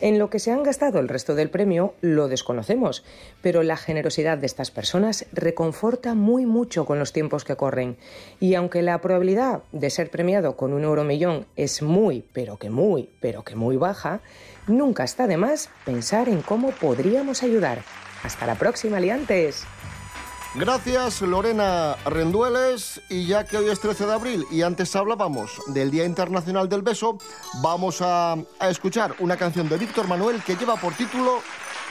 En 0.00 0.18
lo 0.18 0.30
que 0.30 0.38
se 0.38 0.50
han 0.50 0.62
gastado 0.62 0.98
el 0.98 1.08
resto 1.08 1.34
del 1.34 1.50
premio 1.50 1.94
lo 2.00 2.28
desconocemos, 2.28 3.04
pero 3.42 3.62
la 3.62 3.76
generosidad 3.76 4.38
de 4.38 4.46
estas 4.46 4.70
personas 4.70 5.26
reconforta 5.32 6.14
muy 6.14 6.46
mucho 6.46 6.86
con 6.86 6.98
los 6.98 7.12
tiempos 7.12 7.44
que 7.44 7.56
corren. 7.56 7.98
Y 8.40 8.54
aunque 8.54 8.80
la 8.80 9.00
probabilidad 9.00 9.62
de 9.72 9.90
ser 9.90 10.10
premiado 10.10 10.56
con 10.56 10.72
un 10.72 10.84
euro 10.84 11.04
millón 11.04 11.46
es 11.56 11.82
muy, 11.82 12.24
pero 12.32 12.58
que 12.58 12.70
muy, 12.70 13.10
pero 13.20 13.44
que 13.44 13.56
muy 13.56 13.76
baja, 13.76 14.20
nunca 14.66 15.04
está 15.04 15.26
de 15.26 15.36
más 15.36 15.68
pensar 15.84 16.30
en 16.30 16.40
cómo 16.40 16.70
podríamos 16.70 17.42
ayudar. 17.42 17.82
Hasta 18.22 18.46
la 18.46 18.54
próxima, 18.54 19.00
liantes. 19.00 19.66
Gracias 20.54 21.22
Lorena 21.22 21.96
Rendueles 22.04 23.00
y 23.08 23.26
ya 23.26 23.44
que 23.44 23.56
hoy 23.56 23.68
es 23.68 23.78
13 23.78 24.06
de 24.06 24.12
abril 24.12 24.46
y 24.50 24.62
antes 24.62 24.96
hablábamos 24.96 25.52
del 25.68 25.92
Día 25.92 26.04
Internacional 26.04 26.68
del 26.68 26.82
Beso, 26.82 27.18
vamos 27.62 28.02
a, 28.02 28.32
a 28.58 28.68
escuchar 28.68 29.14
una 29.20 29.36
canción 29.36 29.68
de 29.68 29.78
Víctor 29.78 30.08
Manuel 30.08 30.42
que 30.42 30.56
lleva 30.56 30.74
por 30.76 30.92
título 30.94 31.40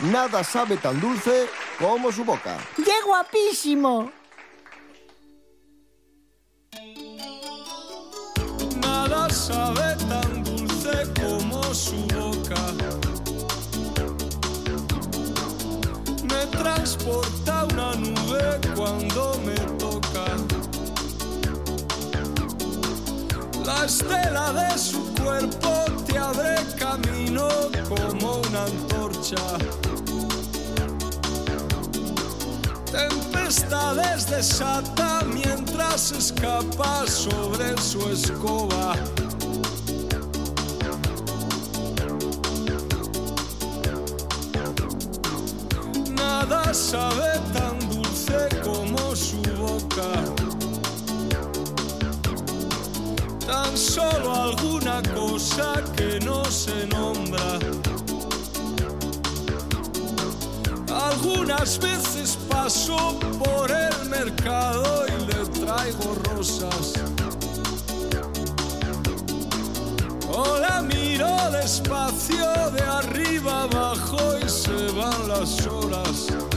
Nada 0.02 0.44
sabe 0.44 0.78
tan 0.78 1.00
dulce 1.02 1.48
como 1.78 2.10
su 2.12 2.24
boca. 2.24 2.58
¡Qué 2.78 3.02
guapísimo! 3.06 4.12
Nada 8.82 9.30
sabe 9.30 9.96
tan 10.08 10.44
dulce 10.44 11.04
como 11.22 11.74
su 11.74 11.98
boca. 12.08 13.09
Transporta 16.52 17.66
una 17.72 17.96
nube 17.96 18.60
cuando 18.76 19.40
me 19.46 19.56
toca. 19.78 20.26
La 23.66 23.86
estela 23.86 24.52
de 24.54 24.78
su 24.78 25.14
cuerpo 25.16 25.86
te 26.06 26.18
abre 26.18 26.56
camino 26.78 27.48
como 27.88 28.42
una 28.42 28.64
antorcha. 28.66 29.38
Tempestades 32.92 34.30
desata 34.30 35.22
mientras 35.26 36.12
escapa 36.12 37.06
sobre 37.08 37.78
su 37.78 38.10
escoba. 38.10 38.96
Sabe 46.90 47.40
tan 47.54 47.78
dulce 47.92 48.50
como 48.64 49.16
su 49.16 49.40
boca. 49.60 50.12
Tan 53.46 53.78
solo 53.78 54.34
alguna 54.34 55.00
cosa 55.14 55.84
que 55.96 56.20
no 56.22 56.44
se 56.46 56.88
nombra. 56.88 57.60
Algunas 61.10 61.78
veces 61.78 62.36
paso 62.50 63.20
por 63.38 63.70
el 63.70 64.10
mercado 64.10 65.06
y 65.14 65.26
le 65.28 65.46
traigo 65.60 66.16
rosas. 66.30 66.94
O 70.28 70.58
la 70.58 70.82
miro 70.82 71.52
despacio 71.52 72.72
de 72.72 72.82
arriba 72.82 73.64
abajo 73.64 74.18
y 74.44 74.50
se 74.50 74.92
van 74.98 75.28
las 75.28 75.68
horas. 75.68 76.49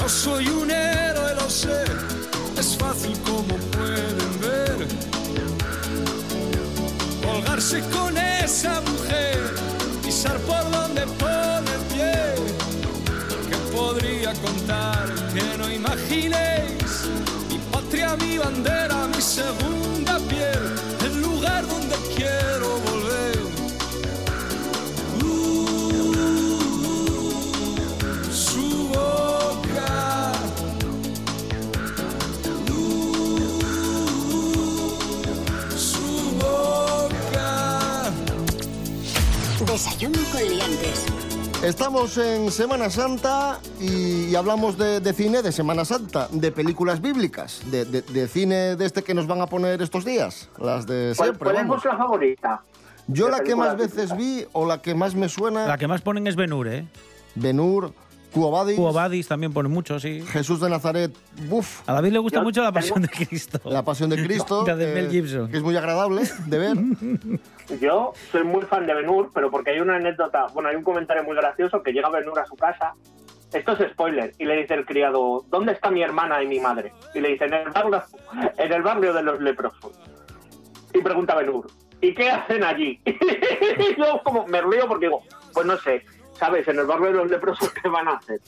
No 0.00 0.08
soy 0.08 0.48
un 0.48 0.70
héroe, 0.70 1.34
lo 1.34 1.48
sé, 1.50 1.84
es 2.58 2.76
fácil 2.76 3.18
como 3.20 3.54
pueden 3.76 4.40
ver. 4.40 4.88
Colgarse 7.22 7.80
con 7.90 8.16
esa 8.16 8.80
mujer, 8.80 9.38
pisar 10.02 10.38
por 10.38 10.70
donde 10.70 11.02
pone 11.22 11.70
el 11.78 11.82
pie. 11.92 12.12
Que 13.50 13.56
podría 13.76 14.32
contar 14.34 15.06
que 15.34 15.58
no 15.58 15.70
imaginéis 15.70 17.06
mi 17.50 17.58
patria, 17.70 18.16
mi 18.16 18.38
bandera, 18.38 18.89
Estamos 41.62 42.16
en 42.16 42.50
Semana 42.50 42.88
Santa 42.88 43.58
y, 43.78 44.28
y 44.30 44.34
hablamos 44.34 44.78
de, 44.78 45.00
de 45.00 45.12
cine 45.12 45.42
de 45.42 45.52
Semana 45.52 45.84
Santa, 45.84 46.26
de 46.32 46.50
películas 46.52 47.02
bíblicas, 47.02 47.60
de, 47.70 47.84
de- 47.84 48.00
de 48.00 48.28
cine 48.28 48.76
de 48.76 48.86
este 48.86 49.02
que 49.02 49.12
nos 49.12 49.26
van 49.26 49.42
a 49.42 49.46
poner 49.46 49.82
estos 49.82 50.06
días, 50.06 50.48
las 50.58 50.86
de 50.86 51.12
¿Cuál, 51.16 51.28
siempre. 51.28 51.44
cuál 51.44 51.56
es 51.56 51.62
vamos. 51.62 51.68
vuestra 51.82 51.96
favorita? 51.98 52.62
Yo 53.08 53.28
la 53.28 53.40
que 53.40 53.54
más 53.56 53.76
veces 53.76 54.16
vi 54.16 54.46
o 54.52 54.66
la 54.66 54.80
que 54.80 54.94
más 54.94 55.14
me 55.14 55.28
suena, 55.28 55.66
La 55.66 55.76
que 55.76 55.86
más 55.86 56.00
ponen 56.00 56.26
es 56.26 56.36
Benur, 56.36 56.66
¿eh? 56.66 56.86
Benur, 57.34 57.92
Cuobadis, 58.32 58.76
Cuobadis 58.76 59.26
también 59.28 59.52
pone 59.52 59.68
mucho, 59.68 59.98
sí. 59.98 60.22
Jesús 60.28 60.60
de 60.60 60.70
Nazaret, 60.70 61.10
buf, 61.48 61.80
A 61.88 61.94
David 61.94 62.12
le 62.12 62.18
gusta 62.20 62.38
Yo 62.38 62.44
mucho 62.44 62.62
la 62.62 62.68
tengo- 62.72 62.74
pasión 62.80 63.02
de 63.02 63.08
Cristo. 63.08 63.60
La 63.64 63.84
Pasión 63.84 64.10
de 64.10 64.22
Cristo, 64.24 64.64
La 64.66 64.76
de 64.76 64.94
Mel 64.94 65.10
Gibson. 65.10 65.50
que 65.50 65.56
es 65.56 65.62
muy 65.62 65.76
agradable 65.76 66.22
de 66.46 66.58
ver. 66.58 66.76
Yo 67.80 68.12
soy 68.32 68.44
muy 68.44 68.62
fan 68.62 68.86
de 68.86 68.94
Benur, 68.94 69.30
pero 69.34 69.50
porque 69.50 69.70
hay 69.70 69.80
una 69.80 69.96
anécdota, 69.96 70.46
bueno, 70.54 70.68
hay 70.68 70.76
un 70.76 70.82
comentario 70.82 71.22
muy 71.24 71.36
gracioso 71.36 71.82
que 71.82 71.92
llega 71.92 72.08
Benur 72.10 72.38
a 72.38 72.46
su 72.46 72.54
casa. 72.56 72.94
Esto 73.52 73.72
es 73.72 73.90
spoiler. 73.92 74.32
Y 74.38 74.44
le 74.44 74.56
dice 74.56 74.74
el 74.74 74.86
criado, 74.86 75.44
¿dónde 75.48 75.72
está 75.72 75.90
mi 75.90 76.02
hermana 76.02 76.40
y 76.42 76.46
mi 76.46 76.60
madre? 76.60 76.92
Y 77.14 77.20
le 77.20 77.30
dice, 77.30 77.46
en 77.46 77.54
el 77.54 77.70
barrio, 77.70 78.02
en 78.56 78.72
el 78.72 78.82
barrio 78.82 79.12
de 79.12 79.22
los 79.24 79.40
leprosos. 79.40 79.92
Y 80.94 81.00
pregunta 81.00 81.34
Benur, 81.34 81.66
¿y 82.00 82.14
qué 82.14 82.30
hacen 82.30 82.62
allí? 82.64 83.00
y 83.06 83.96
yo 83.98 84.20
como 84.24 84.46
me 84.46 84.60
río 84.60 84.86
porque 84.88 85.06
digo, 85.06 85.22
pues 85.52 85.66
no 85.66 85.76
sé, 85.78 86.04
¿sabes? 86.40 86.66
En 86.66 86.78
el 86.78 86.86
barrio 86.86 87.08
de 87.08 87.12
los 87.12 87.30
leprosos, 87.30 87.70
¿qué 87.70 87.88
van 87.88 88.08
a 88.08 88.12
hacer? 88.12 88.40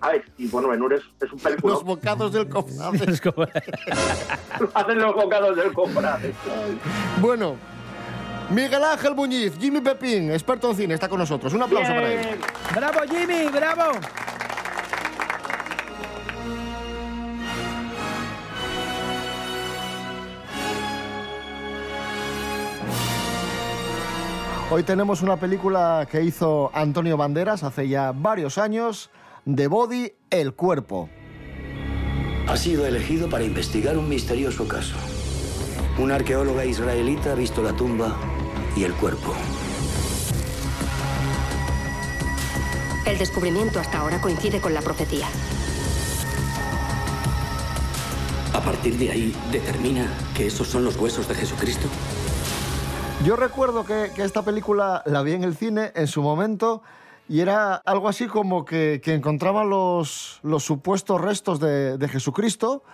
¿Sabes? 0.00 0.22
Y 0.38 0.48
bueno, 0.48 0.68
Benur 0.68 0.94
es, 0.94 1.02
es 1.20 1.30
un 1.30 1.38
película. 1.38 1.74
Los 1.74 1.84
bocados 1.84 2.32
del 2.32 2.48
cofrade. 2.48 2.98
Hacen 4.74 4.98
los 4.98 5.14
bocados 5.14 5.56
del 5.56 5.72
cofrade. 5.72 6.32
Bueno, 7.20 7.56
Miguel 8.50 8.82
Ángel 8.82 9.14
Muñiz, 9.14 9.58
Jimmy 9.58 9.80
Pepín, 9.80 10.30
experto 10.32 10.70
en 10.70 10.76
cine, 10.76 10.94
está 10.94 11.08
con 11.08 11.18
nosotros. 11.18 11.52
Un 11.52 11.62
aplauso 11.62 11.90
para 11.90 12.12
él. 12.12 12.38
¡Bravo, 12.74 13.00
Jimmy! 13.10 13.48
¡Bravo! 13.48 13.92
Hoy 24.70 24.82
tenemos 24.82 25.22
una 25.22 25.38
película 25.38 26.06
que 26.10 26.22
hizo 26.22 26.70
Antonio 26.74 27.16
Banderas 27.16 27.62
hace 27.62 27.88
ya 27.88 28.12
varios 28.12 28.58
años, 28.58 29.08
The 29.46 29.66
Body, 29.66 30.12
El 30.28 30.52
Cuerpo. 30.52 31.08
Ha 32.46 32.54
sido 32.54 32.84
elegido 32.84 33.30
para 33.30 33.44
investigar 33.44 33.96
un 33.96 34.10
misterioso 34.10 34.68
caso. 34.68 34.94
Una 35.98 36.16
arqueóloga 36.16 36.66
israelita 36.66 37.32
ha 37.32 37.34
visto 37.34 37.62
la 37.62 37.72
tumba 37.72 38.14
y 38.76 38.84
el 38.84 38.92
cuerpo. 38.92 39.32
El 43.06 43.16
descubrimiento 43.16 43.80
hasta 43.80 44.00
ahora 44.00 44.20
coincide 44.20 44.60
con 44.60 44.74
la 44.74 44.82
profecía. 44.82 45.28
A 48.52 48.60
partir 48.60 48.98
de 48.98 49.12
ahí, 49.12 49.34
determina 49.50 50.06
que 50.36 50.46
esos 50.48 50.68
son 50.68 50.84
los 50.84 50.96
huesos 50.96 51.26
de 51.26 51.34
Jesucristo. 51.36 51.88
Yo 53.24 53.34
recuerdo 53.34 53.84
que, 53.84 54.10
esta 54.22 54.44
película 54.44 55.02
la 55.04 55.22
vi 55.22 55.32
en 55.32 55.42
el 55.42 55.56
cine 55.56 55.90
en 55.96 56.06
su 56.06 56.22
momento 56.22 56.82
y 57.28 57.40
era 57.40 57.74
algo 57.74 58.08
así 58.08 58.26
como 58.26 58.64
que, 58.64 59.00
encontraban 59.06 59.68
los, 59.68 60.40
supuestos 60.60 61.20
restos 61.20 61.58
de, 61.58 62.08
Jesucristo 62.08 62.84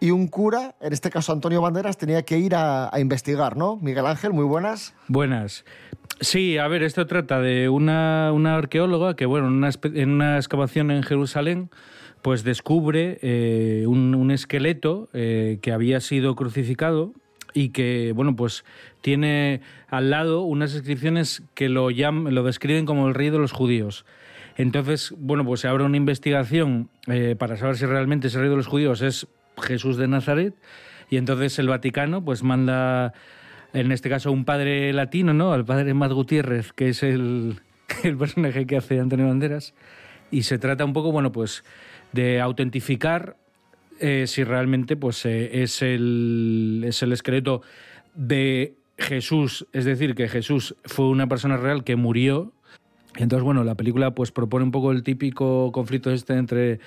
y 0.00 0.10
un 0.10 0.26
cura, 0.26 0.74
en 0.80 0.92
este 0.92 1.10
caso 1.10 1.32
Antonio 1.32 1.62
Banderas, 1.62 1.96
tenía 1.96 2.22
que 2.22 2.38
ir 2.38 2.54
a, 2.56 2.90
investigar, 2.98 3.56
¿no? 3.56 3.76
Miguel 3.76 4.06
Ángel, 4.06 4.32
muy 4.32 4.44
buenas. 4.44 4.94
Buenas. 5.06 5.64
Sí, 6.20 6.58
a 6.58 6.66
ver, 6.66 6.82
esto 6.82 7.06
trata 7.06 7.40
de 7.40 7.68
una, 7.68 8.30
arqueóloga 8.56 9.14
que, 9.14 9.26
bueno, 9.26 9.46
en 9.46 10.10
una, 10.10 10.36
excavación 10.36 10.90
en 10.90 11.04
Jerusalén, 11.04 11.70
pues 12.20 12.42
descubre 12.42 13.20
eh, 13.22 13.84
un, 13.86 14.16
un 14.16 14.32
esqueleto 14.32 15.08
eh, 15.12 15.60
que 15.62 15.70
había 15.70 16.00
sido 16.00 16.34
crucificado 16.34 17.14
y 17.54 17.70
que, 17.70 18.12
bueno, 18.14 18.36
pues 18.36 18.64
tiene 19.00 19.60
al 19.88 20.10
lado 20.10 20.42
unas 20.42 20.74
inscripciones 20.74 21.42
que 21.54 21.68
lo, 21.68 21.90
llam- 21.90 22.30
lo 22.30 22.42
describen 22.42 22.86
como 22.86 23.08
el 23.08 23.14
rey 23.14 23.30
de 23.30 23.38
los 23.38 23.52
judíos. 23.52 24.04
Entonces, 24.56 25.14
bueno, 25.18 25.44
pues 25.44 25.60
se 25.60 25.68
abre 25.68 25.84
una 25.84 25.96
investigación 25.96 26.90
eh, 27.06 27.36
para 27.38 27.56
saber 27.56 27.76
si 27.76 27.86
realmente 27.86 28.26
ese 28.28 28.40
rey 28.40 28.48
de 28.50 28.56
los 28.56 28.66
judíos 28.66 29.02
es 29.02 29.26
Jesús 29.62 29.96
de 29.96 30.06
Nazaret 30.08 30.54
Y 31.10 31.16
entonces 31.16 31.58
el 31.58 31.68
Vaticano 31.68 32.24
pues 32.24 32.42
manda, 32.42 33.12
en 33.72 33.92
este 33.92 34.08
caso, 34.08 34.30
un 34.32 34.44
padre 34.44 34.92
latino, 34.92 35.32
¿no? 35.32 35.52
Al 35.52 35.64
padre 35.64 35.94
Matt 35.94 36.12
Gutiérrez, 36.12 36.72
que 36.72 36.88
es 36.90 37.02
el, 37.02 37.60
el 38.04 38.16
personaje 38.16 38.66
que 38.66 38.76
hace 38.76 38.98
Antonio 39.00 39.26
Banderas. 39.28 39.74
Y 40.30 40.42
se 40.42 40.58
trata 40.58 40.84
un 40.84 40.92
poco, 40.92 41.12
bueno, 41.12 41.32
pues 41.32 41.64
de 42.12 42.40
autentificar 42.40 43.36
eh, 44.00 44.26
si 44.26 44.44
realmente 44.44 44.96
pues, 44.96 45.24
eh, 45.26 45.62
es, 45.62 45.82
el, 45.82 46.84
es 46.86 47.02
el 47.02 47.12
esqueleto 47.12 47.62
de 48.14 48.74
Jesús, 48.96 49.66
es 49.72 49.84
decir, 49.84 50.14
que 50.14 50.28
Jesús 50.28 50.76
fue 50.84 51.08
una 51.08 51.28
persona 51.28 51.56
real 51.56 51.84
que 51.84 51.96
murió. 51.96 52.52
Entonces, 53.16 53.44
bueno, 53.44 53.64
la 53.64 53.74
película 53.74 54.14
pues 54.14 54.30
propone 54.30 54.64
un 54.64 54.70
poco 54.70 54.92
el 54.92 55.02
típico 55.02 55.72
conflicto 55.72 56.10
este 56.10 56.34
entre 56.34 56.80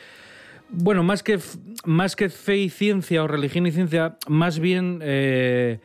bueno, 0.70 1.04
más 1.04 1.22
que, 1.22 1.38
más 1.84 2.16
que 2.16 2.30
fe 2.30 2.58
y 2.58 2.70
ciencia 2.70 3.24
o 3.24 3.28
religión 3.28 3.68
y 3.68 3.72
ciencia, 3.72 4.18
más 4.28 4.60
bien 4.60 5.00
eh, 5.02 5.80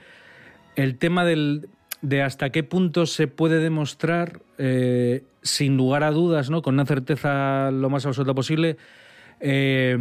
el 0.76 0.96
tema 0.96 1.24
del, 1.24 1.68
de 2.02 2.22
hasta 2.22 2.50
qué 2.50 2.62
punto 2.62 3.06
se 3.06 3.26
puede 3.26 3.58
demostrar, 3.58 4.40
sin 5.42 5.76
lugar 5.76 6.04
a 6.04 6.12
dudas, 6.12 6.50
¿no? 6.50 6.62
con 6.62 6.74
una 6.74 6.86
certeza 6.86 7.70
lo 7.72 7.90
más 7.90 8.06
absoluta 8.06 8.32
posible, 8.32 8.76
eh, 9.40 9.96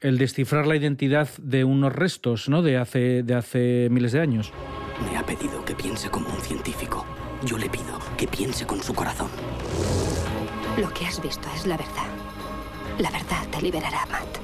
el 0.00 0.18
descifrar 0.18 0.66
la 0.66 0.76
identidad 0.76 1.28
de 1.40 1.64
unos 1.64 1.92
restos 1.92 2.48
¿no? 2.48 2.62
de, 2.62 2.76
hace, 2.76 3.22
de 3.22 3.34
hace 3.34 3.88
miles 3.90 4.12
de 4.12 4.20
años. 4.20 4.52
Me 5.10 5.16
ha 5.16 5.24
pedido 5.24 5.64
que 5.64 5.74
piense 5.74 6.10
como 6.10 6.28
un 6.28 6.40
científico. 6.40 7.06
Yo 7.44 7.58
le 7.58 7.68
pido 7.68 7.98
que 8.16 8.26
piense 8.28 8.66
con 8.66 8.80
su 8.82 8.94
corazón. 8.94 9.28
Lo 10.80 10.88
que 10.90 11.04
has 11.06 11.20
visto 11.22 11.48
es 11.54 11.66
la 11.66 11.76
verdad. 11.76 12.06
La 12.98 13.10
verdad 13.10 13.46
te 13.50 13.60
liberará, 13.62 14.06
Matt. 14.10 14.38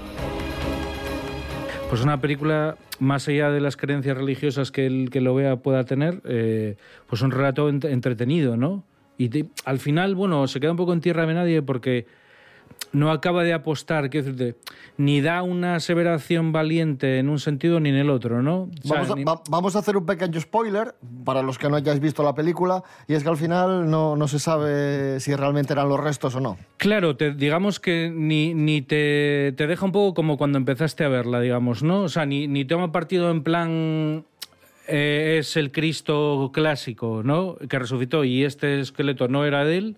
Pues 1.88 2.02
una 2.02 2.20
película, 2.20 2.76
más 2.98 3.28
allá 3.28 3.50
de 3.50 3.60
las 3.60 3.76
creencias 3.76 4.16
religiosas 4.16 4.70
que 4.70 4.86
el 4.86 5.08
que 5.10 5.20
lo 5.22 5.34
vea 5.34 5.56
pueda 5.56 5.84
tener, 5.84 6.20
eh, 6.24 6.76
pues 7.06 7.22
un 7.22 7.30
relato 7.30 7.70
ent- 7.70 7.88
entretenido, 7.88 8.56
¿no? 8.56 8.84
Y 9.16 9.30
te- 9.30 9.46
al 9.64 9.78
final, 9.78 10.14
bueno, 10.14 10.46
se 10.48 10.60
queda 10.60 10.70
un 10.72 10.76
poco 10.76 10.92
en 10.92 11.00
tierra 11.00 11.24
de 11.26 11.34
nadie 11.34 11.62
porque 11.62 12.06
no 12.92 13.10
acaba 13.10 13.44
de 13.44 13.52
apostar, 13.52 14.08
quiero 14.10 14.26
decirte, 14.32 14.58
ni 14.96 15.20
da 15.20 15.42
una 15.42 15.74
aseveración 15.76 16.52
valiente 16.52 17.18
en 17.18 17.28
un 17.28 17.38
sentido 17.38 17.80
ni 17.80 17.90
en 17.90 17.96
el 17.96 18.08
otro, 18.10 18.42
¿no? 18.42 18.62
O 18.62 18.70
sea, 18.82 18.96
Vamos 18.96 19.10
a, 19.10 19.14
ni- 19.14 19.24
va- 19.24 19.42
vamos 19.50 19.76
a 19.76 19.80
hacer 19.80 19.96
un 19.96 20.06
pequeño 20.06 20.40
spoiler 20.40 20.94
para 21.24 21.42
los 21.42 21.58
que 21.58 21.68
no 21.68 21.76
hayáis 21.76 22.00
visto 22.00 22.22
la 22.22 22.34
película, 22.34 22.82
y 23.06 23.14
es 23.14 23.22
que 23.22 23.28
al 23.28 23.36
final 23.36 23.90
no, 23.90 24.16
no 24.16 24.26
se 24.28 24.38
sabe 24.38 25.20
si 25.20 25.34
realmente 25.34 25.72
eran 25.74 25.88
los 25.88 26.00
restos 26.00 26.34
o 26.34 26.40
no. 26.40 26.56
Claro, 26.78 27.16
te- 27.16 27.32
digamos 27.34 27.78
que 27.80 28.10
ni, 28.14 28.54
ni 28.54 28.82
te, 28.82 29.52
te 29.56 29.66
deja 29.66 29.84
un 29.84 29.92
poco 29.92 30.14
como 30.14 30.36
cuando 30.38 30.58
empezaste 30.58 31.04
a 31.04 31.08
verla, 31.08 31.40
digamos, 31.40 31.82
¿no? 31.82 32.02
O 32.02 32.08
sea, 32.08 32.24
ni, 32.26 32.48
ni 32.48 32.64
toma 32.64 32.90
partido 32.92 33.30
en 33.30 33.42
plan 33.42 34.24
eh, 34.88 35.36
es 35.40 35.56
el 35.56 35.70
Cristo 35.70 36.50
clásico, 36.54 37.22
¿no? 37.22 37.56
Que 37.68 37.78
resucitó 37.78 38.24
y 38.24 38.44
este 38.44 38.80
esqueleto 38.80 39.28
no 39.28 39.44
era 39.44 39.64
de 39.64 39.76
él, 39.76 39.96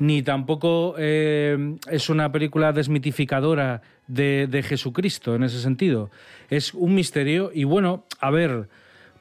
ni 0.00 0.22
tampoco 0.22 0.94
eh, 0.98 1.76
es 1.90 2.08
una 2.08 2.32
película 2.32 2.72
desmitificadora 2.72 3.82
de, 4.08 4.48
de 4.50 4.62
Jesucristo 4.62 5.34
en 5.34 5.44
ese 5.44 5.60
sentido. 5.60 6.10
Es 6.48 6.74
un 6.74 6.94
misterio 6.94 7.52
y 7.54 7.64
bueno, 7.64 8.04
a 8.18 8.30
ver, 8.30 8.68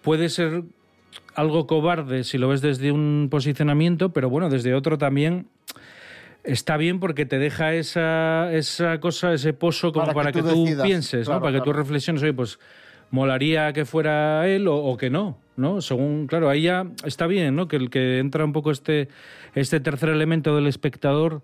puede 0.01 0.29
ser 0.29 0.63
algo 1.35 1.68
cobarde 1.68 2.24
si 2.24 2.37
lo 2.37 2.48
ves 2.48 2.61
desde 2.61 2.92
un 2.94 3.27
posicionamiento, 3.29 4.13
pero 4.13 4.29
bueno, 4.29 4.50
desde 4.50 4.74
otro 4.74 4.98
también 4.98 5.48
está 6.44 6.77
bien 6.77 7.01
porque 7.01 7.25
te 7.25 7.39
deja 7.39 7.74
esa, 7.74 8.51
esa 8.53 9.01
cosa, 9.01 9.33
ese 9.33 9.51
pozo 9.51 9.92
como 9.92 10.05
Para 10.05 10.15
para, 10.15 10.31
que 10.31 10.42
que, 10.42 10.50
tú 10.50 10.63
decidas, 10.63 10.85
pienses, 10.85 11.25
claro, 11.25 11.39
¿no? 11.39 11.44
Para 11.44 11.57
que 11.57 11.63
tú 11.63 11.74
reflexiones, 11.74 12.24
oye, 12.24 12.33
pues 12.33 12.57
molaría 13.11 13.74
que 13.74 13.85
fuera 13.85 14.48
él 14.48 14.67
o, 14.67 14.75
o 14.77 14.98
que 14.98 15.09
no, 15.09 15.37
¿no? 15.55 15.81
Según, 15.81 16.27
claro, 16.27 16.50
ahí 16.50 16.63
ya 16.63 16.85
está 17.05 17.27
bien, 17.27 17.55
¿no? 17.55 17.67
Que 17.67 17.75
el 17.75 17.89
que 17.89 18.19
entra 18.19 18.45
un 18.45 18.53
poco 18.53 18.72
este, 18.72 19.09
este 19.55 19.79
tercer 19.79 20.09
elemento 20.09 20.55
del 20.55 20.67
espectador 20.67 21.41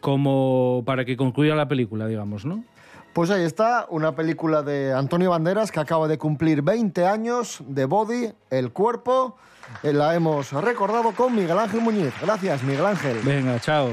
como 0.00 0.82
para 0.86 1.04
que 1.04 1.16
concluya 1.16 1.54
la 1.54 1.68
película, 1.68 2.06
digamos, 2.06 2.44
¿no? 2.44 2.64
Pues 3.12 3.30
ahí 3.30 3.42
está, 3.42 3.86
una 3.88 4.14
película 4.14 4.62
de 4.62 4.92
Antonio 4.92 5.30
Banderas 5.30 5.72
que 5.72 5.80
acaba 5.80 6.06
de 6.06 6.18
cumplir 6.18 6.62
20 6.62 7.04
años 7.06 7.62
de 7.66 7.84
Body, 7.84 8.30
el 8.50 8.70
cuerpo. 8.72 9.36
Eh, 9.82 9.92
La 9.92 10.14
hemos 10.14 10.52
recordado 10.52 11.12
con 11.12 11.34
Miguel 11.34 11.58
Ángel 11.58 11.80
Muñiz. 11.80 12.12
Gracias, 12.22 12.62
Miguel 12.62 12.86
Ángel. 12.86 13.18
Venga, 13.24 13.58
chao. 13.58 13.90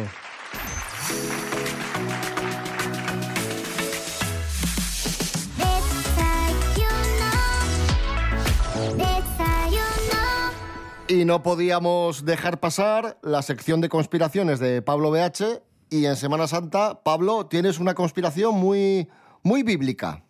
Y 11.08 11.26
no 11.26 11.44
podíamos 11.44 12.26
dejar 12.26 12.60
pasar 12.60 13.18
la 13.22 13.41
sección 13.44 13.80
de 13.80 13.89
conspiraciones 13.89 14.60
de 14.60 14.82
Pablo 14.82 15.12
BH. 15.12 15.62
Y 15.91 16.06
en 16.08 16.15
Semana 16.15 16.48
Santa, 16.48 17.04
Pablo, 17.04 17.46
tienes 17.46 17.80
una 17.80 17.94
conspiración 17.94 18.56
muy, 18.56 19.08
muy 19.44 19.62
bíblica. 19.62 20.24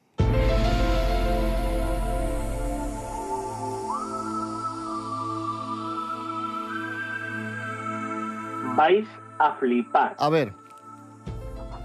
Vais 8.76 9.08
a 9.40 9.56
flipar. 9.58 10.16
A 10.20 10.28
ver, 10.28 10.54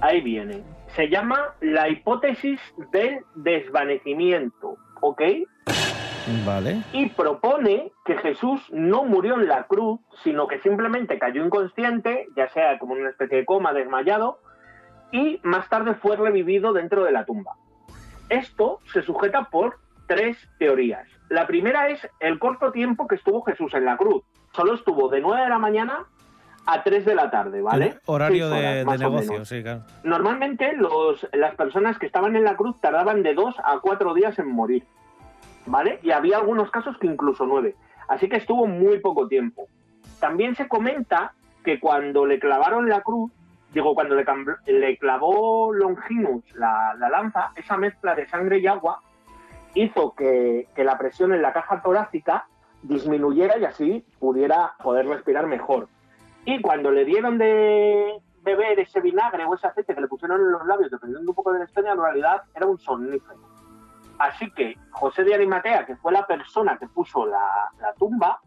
Ahí 0.01 0.21
viene. 0.23 0.65
Se 0.97 1.09
llama 1.09 1.55
la 1.61 1.89
hipótesis 1.89 2.59
del 2.91 3.21
desvanecimiento, 3.35 4.77
¿ok? 5.03 5.23
Vale. 6.45 6.83
Y 6.93 7.09
propone 7.11 7.93
que 8.05 8.17
Jesús 8.19 8.61
no 8.71 9.05
murió 9.05 9.35
en 9.35 9.49
la 9.49 9.65
cruz, 9.65 10.01
sino 10.23 10.47
que 10.47 10.61
simplemente 10.61 11.19
cayó 11.19 11.45
inconsciente, 11.45 12.27
ya 12.37 12.49
sea 12.51 12.79
como 12.79 12.95
una 12.95 13.11
especie 13.11 13.39
de 13.39 13.45
coma, 13.45 13.73
desmayado, 13.73 14.39
y 15.13 15.41
más 15.43 15.69
tarde 15.69 15.95
fue 15.95 16.17
revivido 16.17 16.73
dentro 16.73 17.05
de 17.05 17.13
la 17.13 17.25
tumba. 17.25 17.53
Esto 18.29 18.79
se 18.93 19.03
sujeta 19.03 19.45
por 19.51 19.79
tres 20.07 20.37
teorías. 20.59 21.07
La 21.29 21.47
primera 21.47 21.89
es 21.89 22.01
el 22.21 22.39
corto 22.39 22.73
tiempo 22.73 23.07
que 23.07 23.17
estuvo 23.17 23.43
Jesús 23.43 23.75
en 23.75 23.85
la 23.85 23.97
cruz. 23.97 24.23
Solo 24.53 24.75
estuvo 24.75 25.09
de 25.09 25.21
9 25.21 25.43
de 25.43 25.49
la 25.49 25.59
mañana 25.59 26.07
a 26.67 26.83
3 26.83 27.05
de 27.05 27.15
la 27.15 27.31
tarde, 27.31 27.63
¿vale? 27.63 27.99
Horario 28.07 28.51
de, 28.51 28.85
negocio, 28.85 29.45
sí, 29.45 29.63
claro. 29.63 29.83
Normalmente 30.05 30.73
los, 30.77 31.27
las 31.33 31.55
personas 31.55 31.99
que 31.99 32.07
estaban 32.07 32.37
en 32.37 32.45
la 32.45 32.57
cruz 32.57 32.81
tardaban 32.81 33.23
de 33.23 33.35
dos 33.35 33.55
a 33.65 33.79
cuatro 33.81 34.15
días 34.15 34.39
en 34.39 34.49
morir, 34.49 34.85
Y 36.03 36.11
había 36.11 36.39
algunos 36.39 36.71
casos 36.71 36.97
que 36.99 37.07
incluso 37.07 37.47
nueve. 37.47 37.75
Así 38.09 38.29
que 38.29 38.37
estuvo 38.37 38.67
muy 38.67 38.99
poco 39.01 39.29
tiempo. 39.29 39.69
También 40.19 40.55
se 40.57 40.69
comenta 40.69 41.33
que 41.65 41.79
cuando 41.79 42.27
le 42.27 42.39
clavaron 42.39 42.89
la 42.89 43.03
cruz, 43.03 43.31
digo, 43.73 43.95
cuando 43.95 44.17
le, 44.17 44.99
clavó 44.99 45.73
Longinus 45.73 46.45
la, 46.55 46.95
la 46.99 47.09
lanza, 47.09 47.53
esa 47.57 47.77
mezcla 47.77 48.15
de 48.15 48.27
sangre 48.27 48.59
y 48.59 48.67
agua 48.67 49.01
hizo 49.75 50.15
que, 50.15 50.67
que 50.75 50.85
la 50.85 50.99
presión 50.99 51.33
en 51.33 51.43
la 51.43 51.53
caja 51.53 51.81
torácica 51.83 52.47
disminuyera 52.83 53.59
y 53.59 53.65
así 53.65 54.05
pudiera 54.19 54.75
poder 54.83 55.07
respirar 55.07 55.47
mejor. 55.47 55.89
Y 56.45 56.61
cuando 56.61 56.91
le 56.91 57.05
dieron 57.05 57.39
de 57.39 58.21
beber 58.43 58.81
ese 58.81 59.01
vinagre 59.01 59.45
o 59.45 59.55
ese 59.55 59.67
aceite 59.67 59.95
que 59.95 60.01
le 60.01 60.09
pusieron 60.09 60.41
en 60.41 60.53
los 60.53 60.67
labios, 60.67 60.91
dependiendo 60.91 61.31
un 61.31 61.35
poco 61.35 61.53
de 61.53 61.61
la 61.61 61.65
historia, 61.67 61.93
en 61.93 62.01
realidad 62.01 62.43
era 62.55 62.67
un 62.67 62.79
somnífero. 62.79 63.50
Así 64.21 64.51
que 64.51 64.77
José 64.91 65.25
de 65.25 65.35
Arimatea, 65.35 65.87
que 65.87 65.97
fue 65.97 66.13
la 66.13 66.27
persona 66.27 66.77
que 66.77 66.87
puso 66.87 67.25
la, 67.25 67.71
tumba, 67.99 68.39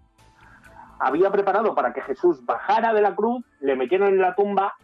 había 0.99 1.31
preparado 1.31 1.73
para 1.73 1.91
que 1.93 2.01
Jesús 2.01 2.45
bajara 2.45 2.93
de 2.93 3.01
la 3.01 3.15
cruz, 3.15 3.43
le 3.59 3.75
metieron 3.75 4.09
en 4.09 4.21
la 4.21 4.35
tumba 4.35 4.75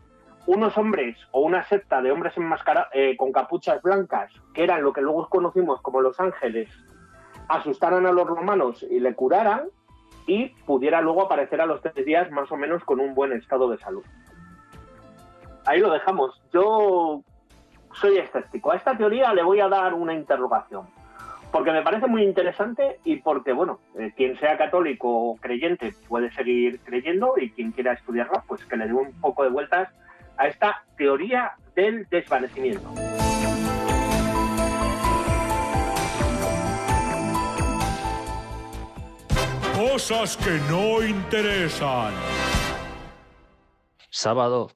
unos 0.48 0.76
hombres 0.80 1.16
o 1.32 1.42
una 1.42 1.64
secta 1.66 2.02
de 2.02 2.12
hombres 2.12 2.36
enmascarados 2.38 2.92
con 3.20 3.32
capuchas 3.32 3.84
blancas, 3.84 4.34
que 4.56 4.64
eran 4.64 4.82
lo 4.82 4.92
que 4.92 5.02
luego 5.02 5.30
conocimos 5.30 5.80
como 5.84 6.02
los 6.02 6.20
ángeles, 6.20 6.72
asustaran 7.50 8.08
a 8.08 8.12
los 8.12 8.26
romanos 8.26 8.82
y 8.82 9.00
le 9.00 9.14
curaran 9.14 9.70
y 10.26 10.50
pudiera 10.66 11.02
luego 11.02 11.22
aparecer 11.22 11.62
a 11.62 11.68
los 11.68 11.82
tres 11.82 12.04
días 12.04 12.32
más 12.32 12.52
o 12.52 12.58
menos 12.58 12.84
con 12.84 13.00
un 13.00 13.14
buen 13.14 13.32
estado 13.34 13.70
de 13.70 13.78
salud. 13.78 14.04
Ahí 15.68 15.82
lo 15.82 15.92
dejamos. 15.92 16.42
Yo 16.52 17.22
soy 17.94 18.18
escéptico. 18.18 18.72
A 18.72 18.76
esta 18.76 18.98
teoría 18.98 19.34
le 19.34 19.44
voy 19.44 19.60
a 19.60 19.68
dar 19.68 19.94
una 19.94 20.14
interrogación. 20.14 20.88
Porque 21.52 21.72
me 21.72 21.82
parece 21.82 22.06
muy 22.06 22.24
interesante 22.24 23.00
y 23.04 23.18
porque, 23.18 23.54
bueno, 23.54 23.80
eh, 23.98 24.14
quien 24.16 24.38
sea 24.38 24.58
católico 24.58 25.08
o 25.10 25.36
creyente 25.38 25.94
puede 26.08 26.32
seguir 26.32 26.80
creyendo 26.82 27.34
y 27.38 27.50
quien 27.50 27.72
quiera 27.72 27.94
estudiarla, 27.94 28.44
pues 28.48 28.64
que 28.66 28.78
le 28.78 28.88
dé 28.88 28.94
un 28.94 29.20
poco 29.20 29.44
de 29.44 29.50
vueltas 29.50 29.90
a 30.38 30.48
esta 30.48 30.84
teoría 30.96 31.54
del 31.76 32.08
desvanecimiento. 32.10 32.94
Cosas 39.76 40.38
que 40.38 40.60
no 40.70 41.02
interesan. 41.02 42.14
Sábado 44.10 44.72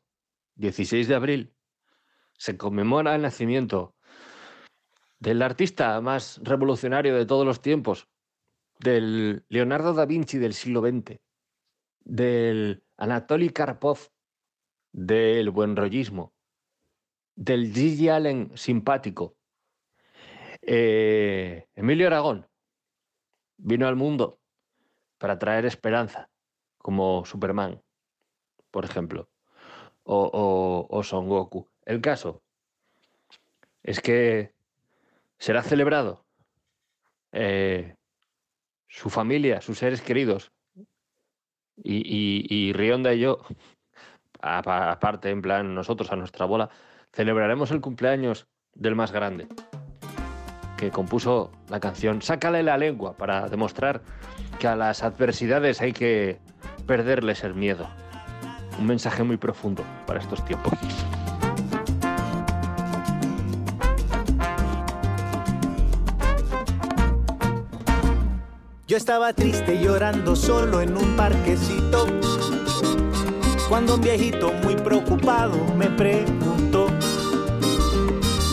16 0.56 1.08
de 1.08 1.16
abril 1.16 1.53
se 2.38 2.58
conmemora 2.58 3.16
el 3.16 3.22
nacimiento 3.22 3.96
del 5.20 5.42
artista 5.42 6.00
más 6.02 6.40
revolucionario 6.44 7.16
de 7.16 7.26
todos 7.26 7.46
los 7.46 7.62
tiempos, 7.62 8.10
del 8.80 9.46
Leonardo 9.48 9.94
da 9.94 10.06
Vinci 10.06 10.38
del 10.38 10.54
siglo 10.54 10.82
XX, 10.82 11.22
del 12.04 12.84
Anatoly 12.98 13.50
Karpov 13.50 14.00
del 14.92 15.50
buen 15.50 15.76
rollismo, 15.76 16.34
del 17.36 17.74
Gigi 17.74 18.10
Allen 18.10 18.52
simpático. 18.56 19.38
Eh, 20.62 21.68
Emilio 21.76 22.08
Aragón 22.08 22.48
vino 23.58 23.88
al 23.88 23.96
mundo 23.96 24.40
para 25.18 25.40
traer 25.40 25.66
esperanza, 25.66 26.30
como 26.78 27.26
Superman, 27.26 27.82
por 28.72 28.86
ejemplo, 28.86 29.30
o, 30.04 30.30
o- 30.34 30.88
o 30.90 31.04
Son 31.04 31.28
Goku. 31.28 31.70
El 31.86 32.02
caso 32.02 32.42
es 33.84 34.00
que 34.00 34.54
será 35.38 35.62
celebrado 35.64 36.26
eh, 37.32 37.96
su 38.88 39.10
familia, 39.10 39.62
sus 39.62 39.80
seres 39.80 40.02
queridos, 40.02 40.52
y, 41.76 41.96
y, 41.98 42.46
y 42.50 42.74
Rionda 42.74 43.14
y 43.14 43.20
yo, 43.20 43.40
apa- 44.42 44.92
aparte, 44.92 45.30
en 45.30 45.42
plan, 45.42 45.74
nosotros 45.74 46.12
a 46.12 46.16
nuestra 46.16 46.46
bola, 46.46 46.70
celebraremos 47.12 47.72
el 47.72 47.82
cumpleaños 47.82 48.48
del 48.74 48.96
más 48.96 49.12
grande, 49.12 49.48
que 50.78 50.92
compuso 50.92 51.52
la 51.70 51.80
canción 51.80 52.22
Sácale 52.22 52.64
la 52.64 52.78
lengua 52.78 53.18
para 53.18 53.50
demostrar 53.50 54.02
que 54.60 54.68
a 54.68 54.76
las 54.76 55.04
adversidades 55.04 55.82
hay 55.82 55.94
que 55.94 56.40
perderles 56.88 57.44
el 57.44 57.56
miedo. 57.56 57.90
Un 58.80 58.88
mensaje 58.88 59.24
muy 59.24 59.38
profundo 59.38 59.84
para 60.06 60.20
estos 60.20 60.44
tiempos. 60.46 60.74
Yo 68.94 68.98
estaba 68.98 69.34
triste 69.34 69.80
llorando 69.82 70.36
solo 70.36 70.80
en 70.80 70.96
un 70.96 71.16
parquecito. 71.16 72.06
Cuando 73.68 73.96
un 73.96 74.02
viejito 74.02 74.54
muy 74.62 74.76
preocupado 74.76 75.58
me 75.76 75.88
preguntó, 75.88 76.86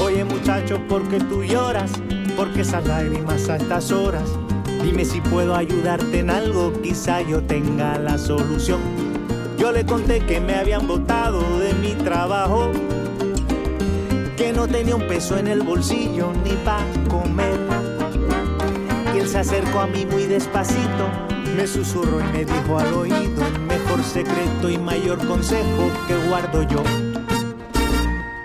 Oye 0.03 0.25
muchacho, 0.25 0.81
¿por 0.89 1.07
qué 1.11 1.19
tú 1.19 1.45
lloras? 1.45 1.93
¿Por 2.39 2.51
qué 2.55 2.63
esas 2.63 2.87
lágrimas 2.87 3.51
a 3.51 3.57
estas 3.57 3.93
horas? 3.93 4.31
Dime 4.83 5.05
si 5.05 5.21
puedo 5.21 5.55
ayudarte 5.55 6.21
en 6.21 6.31
algo, 6.31 6.73
quizá 6.81 7.21
yo 7.21 7.43
tenga 7.43 7.99
la 7.99 8.17
solución. 8.17 8.81
Yo 9.59 9.73
le 9.73 9.85
conté 9.85 10.25
que 10.25 10.41
me 10.41 10.55
habían 10.55 10.89
botado 10.89 11.43
de 11.59 11.75
mi 11.75 11.93
trabajo, 12.03 12.71
que 14.39 14.55
no 14.55 14.67
tenía 14.67 14.97
un 14.97 15.07
peso 15.07 15.37
en 15.37 15.49
el 15.49 15.61
bolsillo 15.61 16.33
ni 16.45 16.53
para 16.65 16.87
comer. 17.11 17.60
Se 19.31 19.39
acercó 19.39 19.79
a 19.79 19.87
mí 19.87 20.05
muy 20.05 20.25
despacito, 20.25 21.09
me 21.55 21.65
susurró 21.65 22.19
y 22.19 22.25
me 22.33 22.45
dijo 22.45 22.81
al 22.81 22.93
oído 22.95 23.49
mejor 23.61 24.03
secreto 24.03 24.69
y 24.69 24.77
mayor 24.77 25.25
consejo 25.25 25.89
que 26.09 26.17
guardo 26.29 26.65
yo. 26.65 26.83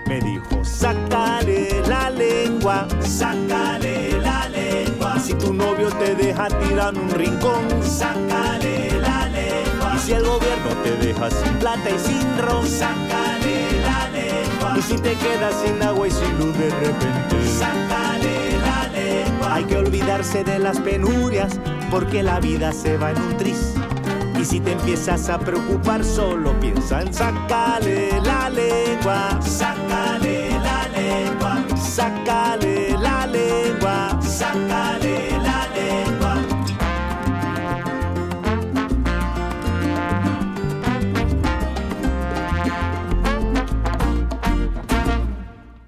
Me 0.06 0.20
dijo, 0.20 0.64
sácale 0.64 1.82
la 1.88 2.08
lengua, 2.10 2.86
sácale 3.00 4.12
la 4.20 4.48
lengua. 4.48 5.18
Si 5.18 5.34
tu 5.34 5.52
novio 5.52 5.88
te 5.88 6.14
deja 6.14 6.46
tirado 6.46 6.90
en 6.90 6.98
un 6.98 7.10
rincón, 7.10 7.82
sácale 7.82 9.00
la 9.00 9.26
lengua. 9.26 9.92
Y 9.96 9.98
si 9.98 10.12
el 10.12 10.24
gobierno 10.24 10.70
te 10.84 10.96
deja 11.04 11.30
sin 11.30 11.52
plata 11.54 11.90
y 11.90 11.98
sin 11.98 12.38
ron, 12.38 12.64
sácale 12.64 13.82
la 13.82 14.08
lengua. 14.10 14.78
Y 14.78 14.82
si 14.82 14.94
te 14.98 15.14
quedas 15.14 15.52
sin 15.64 15.82
agua 15.82 16.06
y 16.06 16.12
sin 16.12 16.38
luz 16.38 16.56
de 16.56 16.70
repente, 16.70 17.48
sácale. 17.58 17.85
Hay 19.48 19.64
que 19.64 19.76
olvidarse 19.76 20.44
de 20.44 20.58
las 20.58 20.78
penurias, 20.80 21.58
porque 21.90 22.22
la 22.22 22.40
vida 22.40 22.72
se 22.72 22.96
va 22.96 23.12
en 23.12 23.20
un 23.20 23.36
tris. 23.36 23.74
Y 24.40 24.44
si 24.44 24.60
te 24.60 24.72
empiezas 24.72 25.28
a 25.28 25.38
preocupar, 25.38 26.04
solo 26.04 26.58
piensa 26.60 27.00
en 27.00 27.12
sacarle 27.12 28.20
la 28.22 28.50
lengua. 28.50 29.40
Sácale 29.40 30.50
la 30.50 30.88
lengua. 30.88 31.64
Sácale 31.76 32.96
la 32.98 33.26
lengua. 33.26 34.20
Sácale 34.20 35.35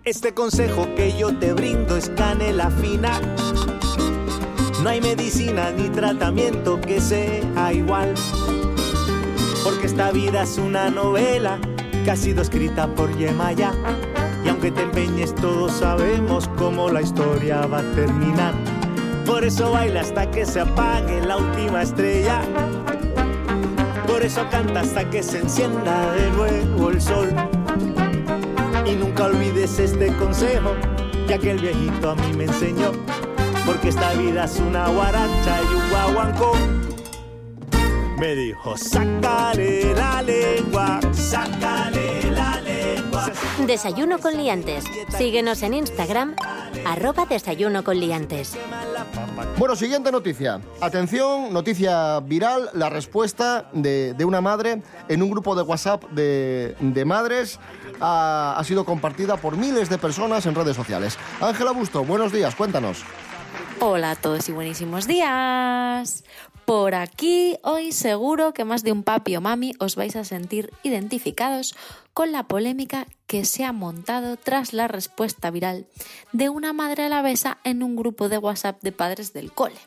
Este 0.08 0.32
consejo 0.32 0.88
que 0.96 1.14
yo 1.18 1.36
te 1.36 1.52
brindo 1.52 1.94
es 1.98 2.08
canela 2.08 2.70
fina. 2.70 3.20
No 4.82 4.88
hay 4.88 5.02
medicina 5.02 5.70
ni 5.70 5.90
tratamiento 5.90 6.80
que 6.80 6.98
sea 6.98 7.74
igual. 7.74 8.14
Porque 9.62 9.86
esta 9.86 10.10
vida 10.10 10.44
es 10.44 10.56
una 10.56 10.88
novela 10.88 11.58
que 12.04 12.10
ha 12.10 12.16
sido 12.16 12.40
escrita 12.40 12.86
por 12.94 13.14
Yemaya. 13.18 13.74
Y 14.46 14.48
aunque 14.48 14.70
te 14.70 14.80
empeñes, 14.80 15.34
todos 15.34 15.72
sabemos 15.72 16.48
cómo 16.56 16.88
la 16.88 17.02
historia 17.02 17.66
va 17.66 17.80
a 17.80 17.94
terminar. 17.94 18.54
Por 19.26 19.44
eso 19.44 19.72
baila 19.72 20.00
hasta 20.00 20.30
que 20.30 20.46
se 20.46 20.60
apague 20.60 21.20
la 21.20 21.36
última 21.36 21.82
estrella. 21.82 22.40
Por 24.06 24.22
eso 24.22 24.48
canta 24.50 24.80
hasta 24.80 25.10
que 25.10 25.22
se 25.22 25.40
encienda 25.40 26.12
de 26.12 26.30
nuevo 26.30 26.88
el 26.88 26.98
sol. 26.98 27.28
Y 28.88 28.96
nunca 28.96 29.24
olvides 29.24 29.79
este 29.79 30.14
consejo, 30.16 30.74
ya 31.27 31.37
que 31.38 31.51
el 31.51 31.59
viejito 31.59 32.11
a 32.11 32.14
mí 32.14 32.33
me 32.35 32.44
enseñó. 32.44 32.92
Porque 33.66 33.90
esta 33.90 34.14
vida 34.14 34.44
es 34.44 34.59
una 34.61 34.88
guaracha 34.88 35.61
y 35.62 35.74
un 35.74 35.90
guaguancó. 35.90 36.53
Me 38.18 38.35
dijo, 38.35 38.77
sácale 38.79 39.94
la 39.94 40.22
lengua, 40.22 41.01
sácale 41.12 42.31
la 42.31 42.61
lengua. 42.62 43.31
Desayuno 43.66 44.18
con 44.20 44.37
liantes. 44.38 44.85
Síguenos 45.16 45.62
en 45.62 45.74
Instagram, 45.74 46.35
arroba 46.87 47.27
desayuno 47.27 47.85
con 47.85 48.01
liantes. 48.01 48.57
Bueno, 49.59 49.77
siguiente 49.77 50.11
noticia. 50.11 50.61
Atención, 50.81 51.53
noticia 51.53 52.20
viral, 52.20 52.70
la 52.74 52.88
respuesta 52.88 53.68
de, 53.72 54.14
de 54.14 54.24
una 54.24 54.40
madre 54.40 54.83
en 55.09 55.22
un 55.22 55.31
grupo 55.31 55.55
de 55.55 55.62
WhatsApp 55.62 56.05
de, 56.11 56.74
de 56.81 57.05
madres 57.05 57.59
ha, 58.00 58.62
sido 58.64 58.84
compartida 58.84 59.37
por 59.37 59.56
miles 59.56 59.88
de 59.88 59.98
personas 59.98 60.46
en 60.46 60.54
redes 60.54 60.76
sociales. 60.76 61.18
Ángela 61.40 61.72
Busto, 61.72 62.04
buenos 62.04 62.32
días, 62.32 62.54
cuéntanos. 62.54 63.04
Hola 63.80 64.12
a 64.12 64.16
todos 64.16 64.48
y 64.48 64.52
buenísimos 64.52 65.06
días. 65.06 66.24
Por 66.64 66.94
aquí, 66.94 67.56
hoy 67.62 67.92
seguro 67.92 68.52
que 68.52 68.64
más 68.64 68.82
de 68.82 68.92
un 68.92 69.02
papi 69.02 69.37
o 69.37 69.40
mami 69.40 69.72
os 69.78 69.96
vais 69.96 70.16
a 70.16 70.24
sentir 70.24 70.70
identificados 70.82 71.74
con 72.12 72.30
la 72.30 72.42
polémica 72.42 73.06
que 73.26 73.46
se 73.46 73.64
ha 73.64 73.72
montado 73.72 74.37
tras 74.37 74.74
la 74.74 74.87
respuesta 74.87 75.50
viral 75.50 75.87
de 76.32 76.50
una 76.50 76.74
madre 76.74 77.04
alavesa 77.04 77.58
en 77.64 77.82
un 77.82 77.96
grupo 77.96 78.28
de 78.28 78.37
WhatsApp 78.37 78.82
de 78.82 78.92
padres 78.92 79.32
del 79.32 79.50
cole, 79.50 79.78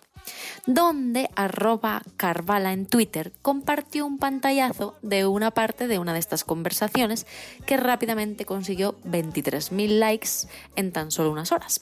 donde 0.66 1.30
arroba 1.36 2.02
Carvala 2.18 2.74
en 2.74 2.86
Twitter 2.86 3.32
compartió 3.42 4.06
un 4.06 4.18
pantallazo 4.18 4.96
de 5.02 5.26
una 5.26 5.52
parte 5.52 5.88
de 5.88 6.00
una 6.00 6.14
de 6.14 6.20
estas 6.20 6.44
conversaciones 6.44 7.26
que 7.66 7.78
rápidamente 7.78 8.46
consiguió 8.46 9.00
23.000 9.06 10.00
likes 10.00 10.30
en 10.76 10.92
tan 10.92 11.12
solo 11.12 11.32
unas 11.32 11.52
horas. 11.52 11.82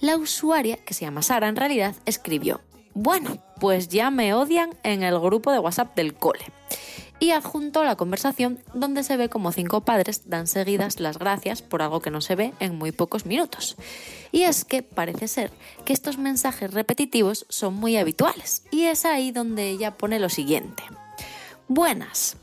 La 0.00 0.16
usuaria, 0.16 0.76
que 0.76 0.94
se 0.94 1.04
llama 1.04 1.22
Sara 1.22 1.48
en 1.48 1.56
realidad, 1.56 1.94
escribió, 2.04 2.60
bueno, 2.94 3.38
pues 3.60 3.88
ya 3.88 4.10
me 4.10 4.34
odian 4.34 4.70
en 4.82 5.02
el 5.02 5.18
grupo 5.18 5.52
de 5.52 5.58
WhatsApp 5.58 5.94
del 5.96 6.14
cole. 6.14 6.44
Y 7.18 7.30
adjuntó 7.30 7.82
la 7.82 7.96
conversación 7.96 8.58
donde 8.74 9.02
se 9.02 9.16
ve 9.16 9.28
como 9.28 9.52
cinco 9.52 9.80
padres 9.80 10.28
dan 10.28 10.46
seguidas 10.46 11.00
las 11.00 11.18
gracias 11.18 11.62
por 11.62 11.80
algo 11.80 12.00
que 12.00 12.10
no 12.10 12.20
se 12.20 12.34
ve 12.34 12.52
en 12.60 12.76
muy 12.76 12.92
pocos 12.92 13.24
minutos. 13.24 13.76
Y 14.32 14.42
es 14.42 14.64
que 14.64 14.82
parece 14.82 15.26
ser 15.28 15.50
que 15.84 15.94
estos 15.94 16.18
mensajes 16.18 16.72
repetitivos 16.74 17.46
son 17.48 17.74
muy 17.74 17.96
habituales. 17.96 18.64
Y 18.70 18.84
es 18.84 19.06
ahí 19.06 19.32
donde 19.32 19.70
ella 19.70 19.96
pone 19.96 20.18
lo 20.18 20.28
siguiente. 20.28 20.82
Buenas, 21.68 22.36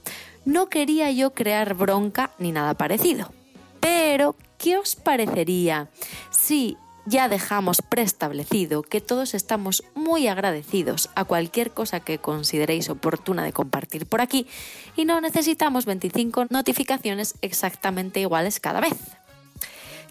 no 0.45 0.69
quería 0.69 1.11
yo 1.11 1.33
crear 1.33 1.75
bronca 1.75 2.31
ni 2.39 2.51
nada 2.51 2.73
parecido. 2.73 3.31
Pero, 3.79 4.35
¿qué 4.57 4.77
os 4.77 4.95
parecería 4.95 5.89
si 6.31 6.77
ya 7.05 7.27
dejamos 7.27 7.81
preestablecido 7.81 8.83
que 8.83 9.01
todos 9.01 9.33
estamos 9.33 9.83
muy 9.93 10.27
agradecidos 10.27 11.09
a 11.15 11.25
cualquier 11.25 11.71
cosa 11.71 11.99
que 11.99 12.17
consideréis 12.17 12.89
oportuna 12.89 13.43
de 13.43 13.53
compartir 13.53 14.05
por 14.05 14.21
aquí 14.21 14.47
y 14.95 15.05
no 15.05 15.19
necesitamos 15.21 15.85
25 15.85 16.47
notificaciones 16.49 17.35
exactamente 17.41 18.19
iguales 18.19 18.59
cada 18.59 18.79
vez. 18.79 18.97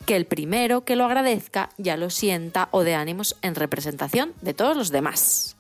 Que 0.07 0.17
el 0.17 0.27
primero 0.27 0.85
que 0.85 0.97
lo 0.97 1.05
agradezca 1.05 1.71
ya 1.79 1.97
lo 1.97 2.11
sienta 2.11 2.69
o 2.73 2.83
de 2.83 2.95
ánimos 2.95 3.37
en 3.41 3.55
representación 3.55 4.33
de 4.43 4.53
todos 4.53 4.77
los 4.77 4.91
demás. 4.91 5.57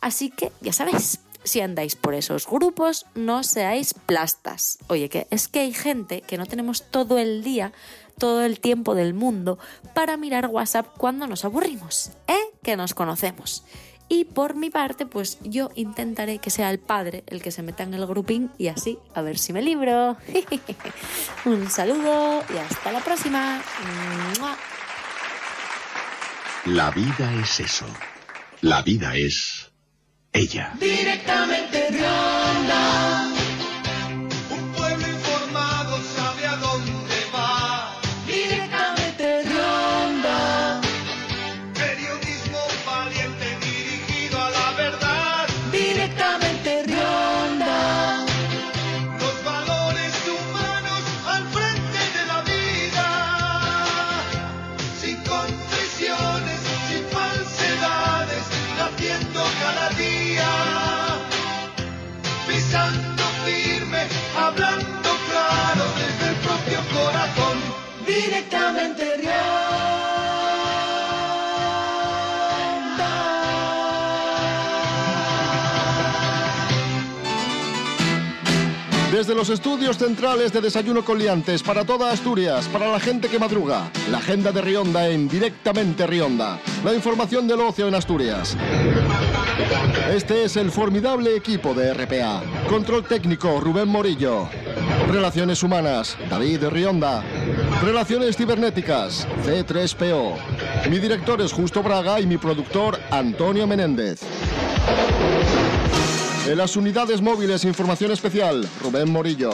Así 0.00 0.30
que 0.30 0.52
ya 0.60 0.72
sabéis, 0.72 1.20
si 1.44 1.60
andáis 1.60 1.96
por 1.96 2.14
esos 2.14 2.46
grupos, 2.46 3.06
no 3.14 3.42
seáis 3.42 3.94
plastas. 3.94 4.78
Oye, 4.88 5.08
que 5.08 5.26
es 5.30 5.48
que 5.48 5.60
hay 5.60 5.72
gente 5.72 6.22
que 6.22 6.38
no 6.38 6.46
tenemos 6.46 6.82
todo 6.90 7.18
el 7.18 7.42
día 7.42 7.72
todo 8.20 8.42
el 8.44 8.60
tiempo 8.60 8.94
del 8.94 9.14
mundo 9.14 9.58
para 9.94 10.16
mirar 10.16 10.46
WhatsApp 10.46 10.86
cuando 10.96 11.26
nos 11.26 11.44
aburrimos, 11.44 12.12
¿eh? 12.28 12.38
Que 12.62 12.76
nos 12.76 12.94
conocemos. 12.94 13.64
Y 14.08 14.24
por 14.24 14.56
mi 14.56 14.70
parte, 14.70 15.06
pues 15.06 15.38
yo 15.42 15.70
intentaré 15.76 16.38
que 16.38 16.50
sea 16.50 16.70
el 16.70 16.80
padre 16.80 17.22
el 17.28 17.40
que 17.42 17.52
se 17.52 17.62
meta 17.62 17.84
en 17.84 17.94
el 17.94 18.06
grupín 18.06 18.50
y 18.58 18.66
así 18.66 18.98
a 19.14 19.22
ver 19.22 19.38
si 19.38 19.52
me 19.52 19.62
libro. 19.62 20.16
Un 21.44 21.70
saludo 21.70 22.44
y 22.52 22.56
hasta 22.58 22.92
la 22.92 23.00
próxima. 23.00 23.62
La 26.66 26.90
vida 26.90 27.32
es 27.40 27.60
eso. 27.60 27.86
La 28.62 28.82
vida 28.82 29.14
es 29.14 29.70
ella. 30.32 30.72
Directamente 30.78 31.90
de 31.90 33.39
Directamente 68.50 69.04
de 69.04 69.30
Desde 79.12 79.34
los 79.34 79.50
estudios 79.50 79.98
centrales 79.98 80.52
de 80.52 80.60
Desayuno 80.60 81.04
con 81.04 81.18
Liantes 81.18 81.62
para 81.62 81.84
toda 81.84 82.10
Asturias, 82.10 82.66
para 82.68 82.90
la 82.90 82.98
gente 82.98 83.28
que 83.28 83.38
madruga, 83.38 83.90
la 84.10 84.18
agenda 84.18 84.50
de 84.50 84.62
Rionda 84.62 85.08
en 85.08 85.28
Directamente 85.28 86.06
Rionda, 86.06 86.58
la 86.84 86.94
información 86.94 87.46
del 87.46 87.60
ocio 87.60 87.86
en 87.86 87.94
Asturias. 87.94 88.56
Este 90.12 90.44
es 90.44 90.56
el 90.56 90.72
formidable 90.72 91.36
equipo 91.36 91.74
de 91.74 91.92
RPA. 91.94 92.42
Control 92.68 93.04
técnico, 93.04 93.60
Rubén 93.60 93.88
Morillo. 93.88 94.48
Relaciones 95.08 95.62
humanas, 95.62 96.16
David 96.28 96.64
Rionda. 96.68 97.22
Relaciones 97.82 98.36
cibernéticas, 98.36 99.26
C3PO. 99.46 100.34
Mi 100.90 100.98
director 100.98 101.40
es 101.40 101.50
Justo 101.50 101.82
Braga 101.82 102.20
y 102.20 102.26
mi 102.26 102.36
productor, 102.36 103.00
Antonio 103.10 103.66
Menéndez. 103.66 104.20
En 106.46 106.58
las 106.58 106.76
unidades 106.76 107.22
móviles 107.22 107.64
Información 107.64 108.12
Especial, 108.12 108.68
Rubén 108.82 109.10
Morillo. 109.10 109.52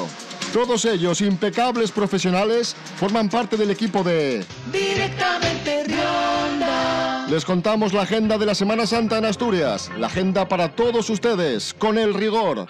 Todos 0.52 0.86
ellos, 0.86 1.20
impecables 1.20 1.92
profesionales, 1.92 2.74
forman 2.96 3.28
parte 3.28 3.56
del 3.56 3.70
equipo 3.70 4.02
de... 4.02 4.44
Directamente 4.72 5.84
de 5.84 5.94
onda. 5.94 7.26
Les 7.28 7.44
contamos 7.44 7.92
la 7.92 8.02
agenda 8.02 8.38
de 8.38 8.46
la 8.46 8.56
Semana 8.56 8.86
Santa 8.88 9.18
en 9.18 9.26
Asturias, 9.26 9.88
la 9.98 10.08
agenda 10.08 10.48
para 10.48 10.74
todos 10.74 11.10
ustedes, 11.10 11.74
con 11.74 11.96
el 11.96 12.12
rigor. 12.12 12.66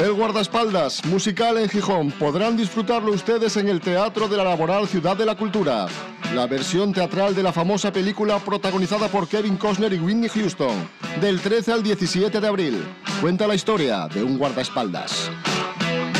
El 0.00 0.14
guardaespaldas, 0.14 1.04
musical 1.04 1.58
en 1.58 1.68
Gijón, 1.68 2.10
podrán 2.12 2.56
disfrutarlo 2.56 3.12
ustedes 3.12 3.58
en 3.58 3.68
el 3.68 3.82
Teatro 3.82 4.28
de 4.28 4.36
la 4.38 4.44
Laboral 4.44 4.88
Ciudad 4.88 5.14
de 5.14 5.26
la 5.26 5.34
Cultura. 5.34 5.88
La 6.34 6.46
versión 6.46 6.94
teatral 6.94 7.34
de 7.34 7.42
la 7.42 7.52
famosa 7.52 7.92
película 7.92 8.38
protagonizada 8.38 9.08
por 9.08 9.28
Kevin 9.28 9.58
Costner 9.58 9.92
y 9.92 9.98
Whitney 9.98 10.30
Houston, 10.30 10.88
del 11.20 11.38
13 11.42 11.72
al 11.72 11.82
17 11.82 12.40
de 12.40 12.48
abril. 12.48 12.82
Cuenta 13.20 13.46
la 13.46 13.54
historia 13.54 14.08
de 14.08 14.22
un 14.22 14.38
guardaespaldas. 14.38 15.30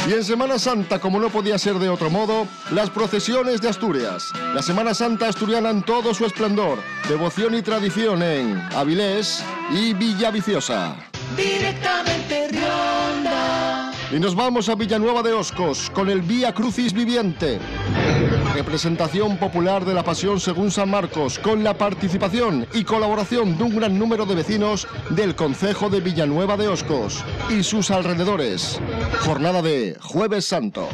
Y 0.06 0.12
en 0.12 0.24
Semana 0.24 0.58
Santa, 0.58 0.98
como 0.98 1.18
no 1.18 1.30
podía 1.30 1.58
ser 1.58 1.78
de 1.78 1.88
otro 1.88 2.10
modo, 2.10 2.46
las 2.72 2.90
procesiones 2.90 3.62
de 3.62 3.70
Asturias. 3.70 4.30
La 4.54 4.60
Semana 4.60 4.92
Santa 4.92 5.28
asturiana 5.28 5.70
en 5.70 5.82
todo 5.82 6.12
su 6.12 6.26
esplendor, 6.26 6.78
devoción 7.08 7.54
y 7.54 7.62
tradición 7.62 8.22
en 8.22 8.60
Avilés 8.76 9.42
y 9.72 9.94
Villaviciosa. 9.94 10.96
Directamente. 11.34 12.59
Y 14.12 14.18
nos 14.18 14.34
vamos 14.34 14.68
a 14.68 14.74
Villanueva 14.74 15.22
de 15.22 15.32
Oscos 15.32 15.88
con 15.90 16.10
el 16.10 16.20
Vía 16.20 16.52
Crucis 16.52 16.92
Viviente. 16.92 17.60
Representación 18.54 19.36
popular 19.36 19.84
de 19.84 19.94
la 19.94 20.02
Pasión 20.02 20.40
según 20.40 20.72
San 20.72 20.90
Marcos, 20.90 21.38
con 21.38 21.62
la 21.62 21.74
participación 21.74 22.66
y 22.74 22.82
colaboración 22.82 23.56
de 23.56 23.62
un 23.62 23.76
gran 23.76 23.96
número 23.96 24.26
de 24.26 24.34
vecinos 24.34 24.88
del 25.10 25.36
Concejo 25.36 25.88
de 25.88 26.00
Villanueva 26.00 26.56
de 26.56 26.66
Oscos 26.66 27.24
y 27.50 27.62
sus 27.62 27.92
alrededores. 27.92 28.80
Jornada 29.20 29.62
de 29.62 29.96
Jueves 30.00 30.44
Santo. 30.44 30.88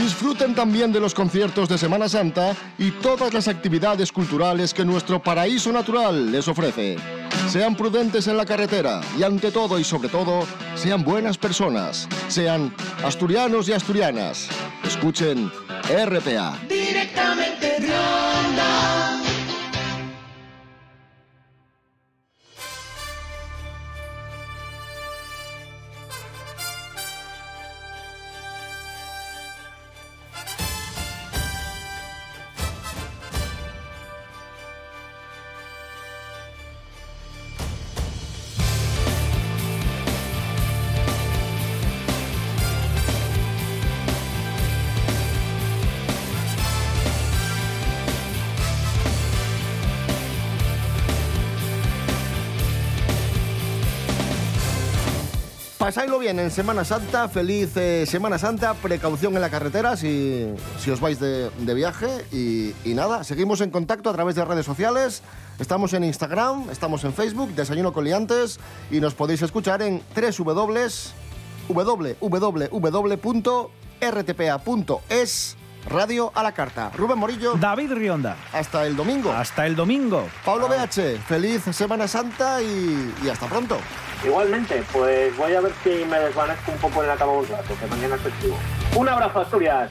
Disfruten 0.00 0.54
también 0.54 0.92
de 0.92 1.00
los 1.00 1.12
conciertos 1.12 1.68
de 1.68 1.76
Semana 1.76 2.08
Santa 2.08 2.56
y 2.78 2.90
todas 2.90 3.34
las 3.34 3.48
actividades 3.48 4.12
culturales 4.12 4.72
que 4.72 4.86
nuestro 4.86 5.22
paraíso 5.22 5.70
natural 5.72 6.32
les 6.32 6.48
ofrece. 6.48 7.19
Sean 7.48 7.74
prudentes 7.74 8.26
en 8.26 8.36
la 8.36 8.44
carretera 8.44 9.00
y 9.18 9.22
ante 9.22 9.50
todo 9.50 9.78
y 9.78 9.84
sobre 9.84 10.08
todo, 10.08 10.46
sean 10.74 11.02
buenas 11.02 11.38
personas. 11.38 12.08
Sean 12.28 12.74
asturianos 13.04 13.68
y 13.68 13.72
asturianas. 13.72 14.48
Escuchen 14.84 15.50
RPA. 15.88 16.58
Directamente 16.68 17.59
Pasáislo 55.90 56.20
bien 56.20 56.38
en 56.38 56.52
Semana 56.52 56.84
Santa, 56.84 57.28
feliz 57.28 57.76
eh, 57.76 58.06
Semana 58.06 58.38
Santa, 58.38 58.74
precaución 58.74 59.34
en 59.34 59.40
la 59.40 59.50
carretera 59.50 59.96
si, 59.96 60.46
si 60.78 60.88
os 60.92 61.00
vais 61.00 61.18
de, 61.18 61.50
de 61.50 61.74
viaje 61.74 62.06
y, 62.30 62.72
y 62.88 62.94
nada, 62.94 63.24
seguimos 63.24 63.60
en 63.60 63.70
contacto 63.70 64.08
a 64.08 64.12
través 64.12 64.36
de 64.36 64.44
redes 64.44 64.64
sociales, 64.64 65.24
estamos 65.58 65.92
en 65.92 66.04
Instagram, 66.04 66.70
estamos 66.70 67.02
en 67.02 67.12
Facebook, 67.12 67.56
Desayuno 67.56 67.92
con 67.92 68.04
Liantes 68.04 68.60
y 68.92 69.00
nos 69.00 69.14
podéis 69.14 69.42
escuchar 69.42 69.82
en 69.82 70.00
www.rtpa.es 70.14 71.16
Radio 75.88 76.30
a 76.34 76.42
la 76.42 76.52
carta. 76.52 76.90
Rubén 76.96 77.18
Morillo. 77.18 77.54
David 77.54 77.92
Rionda. 77.92 78.36
Hasta 78.52 78.86
el 78.86 78.96
domingo. 78.96 79.32
Hasta 79.32 79.66
el 79.66 79.74
domingo. 79.76 80.28
Pablo 80.44 80.68
BH, 80.68 81.18
feliz 81.26 81.62
Semana 81.72 82.06
Santa 82.06 82.62
y, 82.62 83.14
y 83.24 83.28
hasta 83.28 83.46
pronto. 83.46 83.78
Igualmente, 84.24 84.84
pues 84.92 85.36
voy 85.36 85.54
a 85.54 85.60
ver 85.60 85.72
si 85.82 86.04
me 86.04 86.18
desvanezco 86.18 86.72
un 86.72 86.78
poco 86.78 87.02
en 87.02 87.08
la 87.08 87.16
cama 87.16 87.32
un 87.32 87.48
rato, 87.48 87.74
que 87.78 87.86
mañana 87.86 88.16
es 88.16 88.20
festivo. 88.20 88.58
Un 88.96 89.08
abrazo, 89.08 89.40
Asturias. 89.40 89.90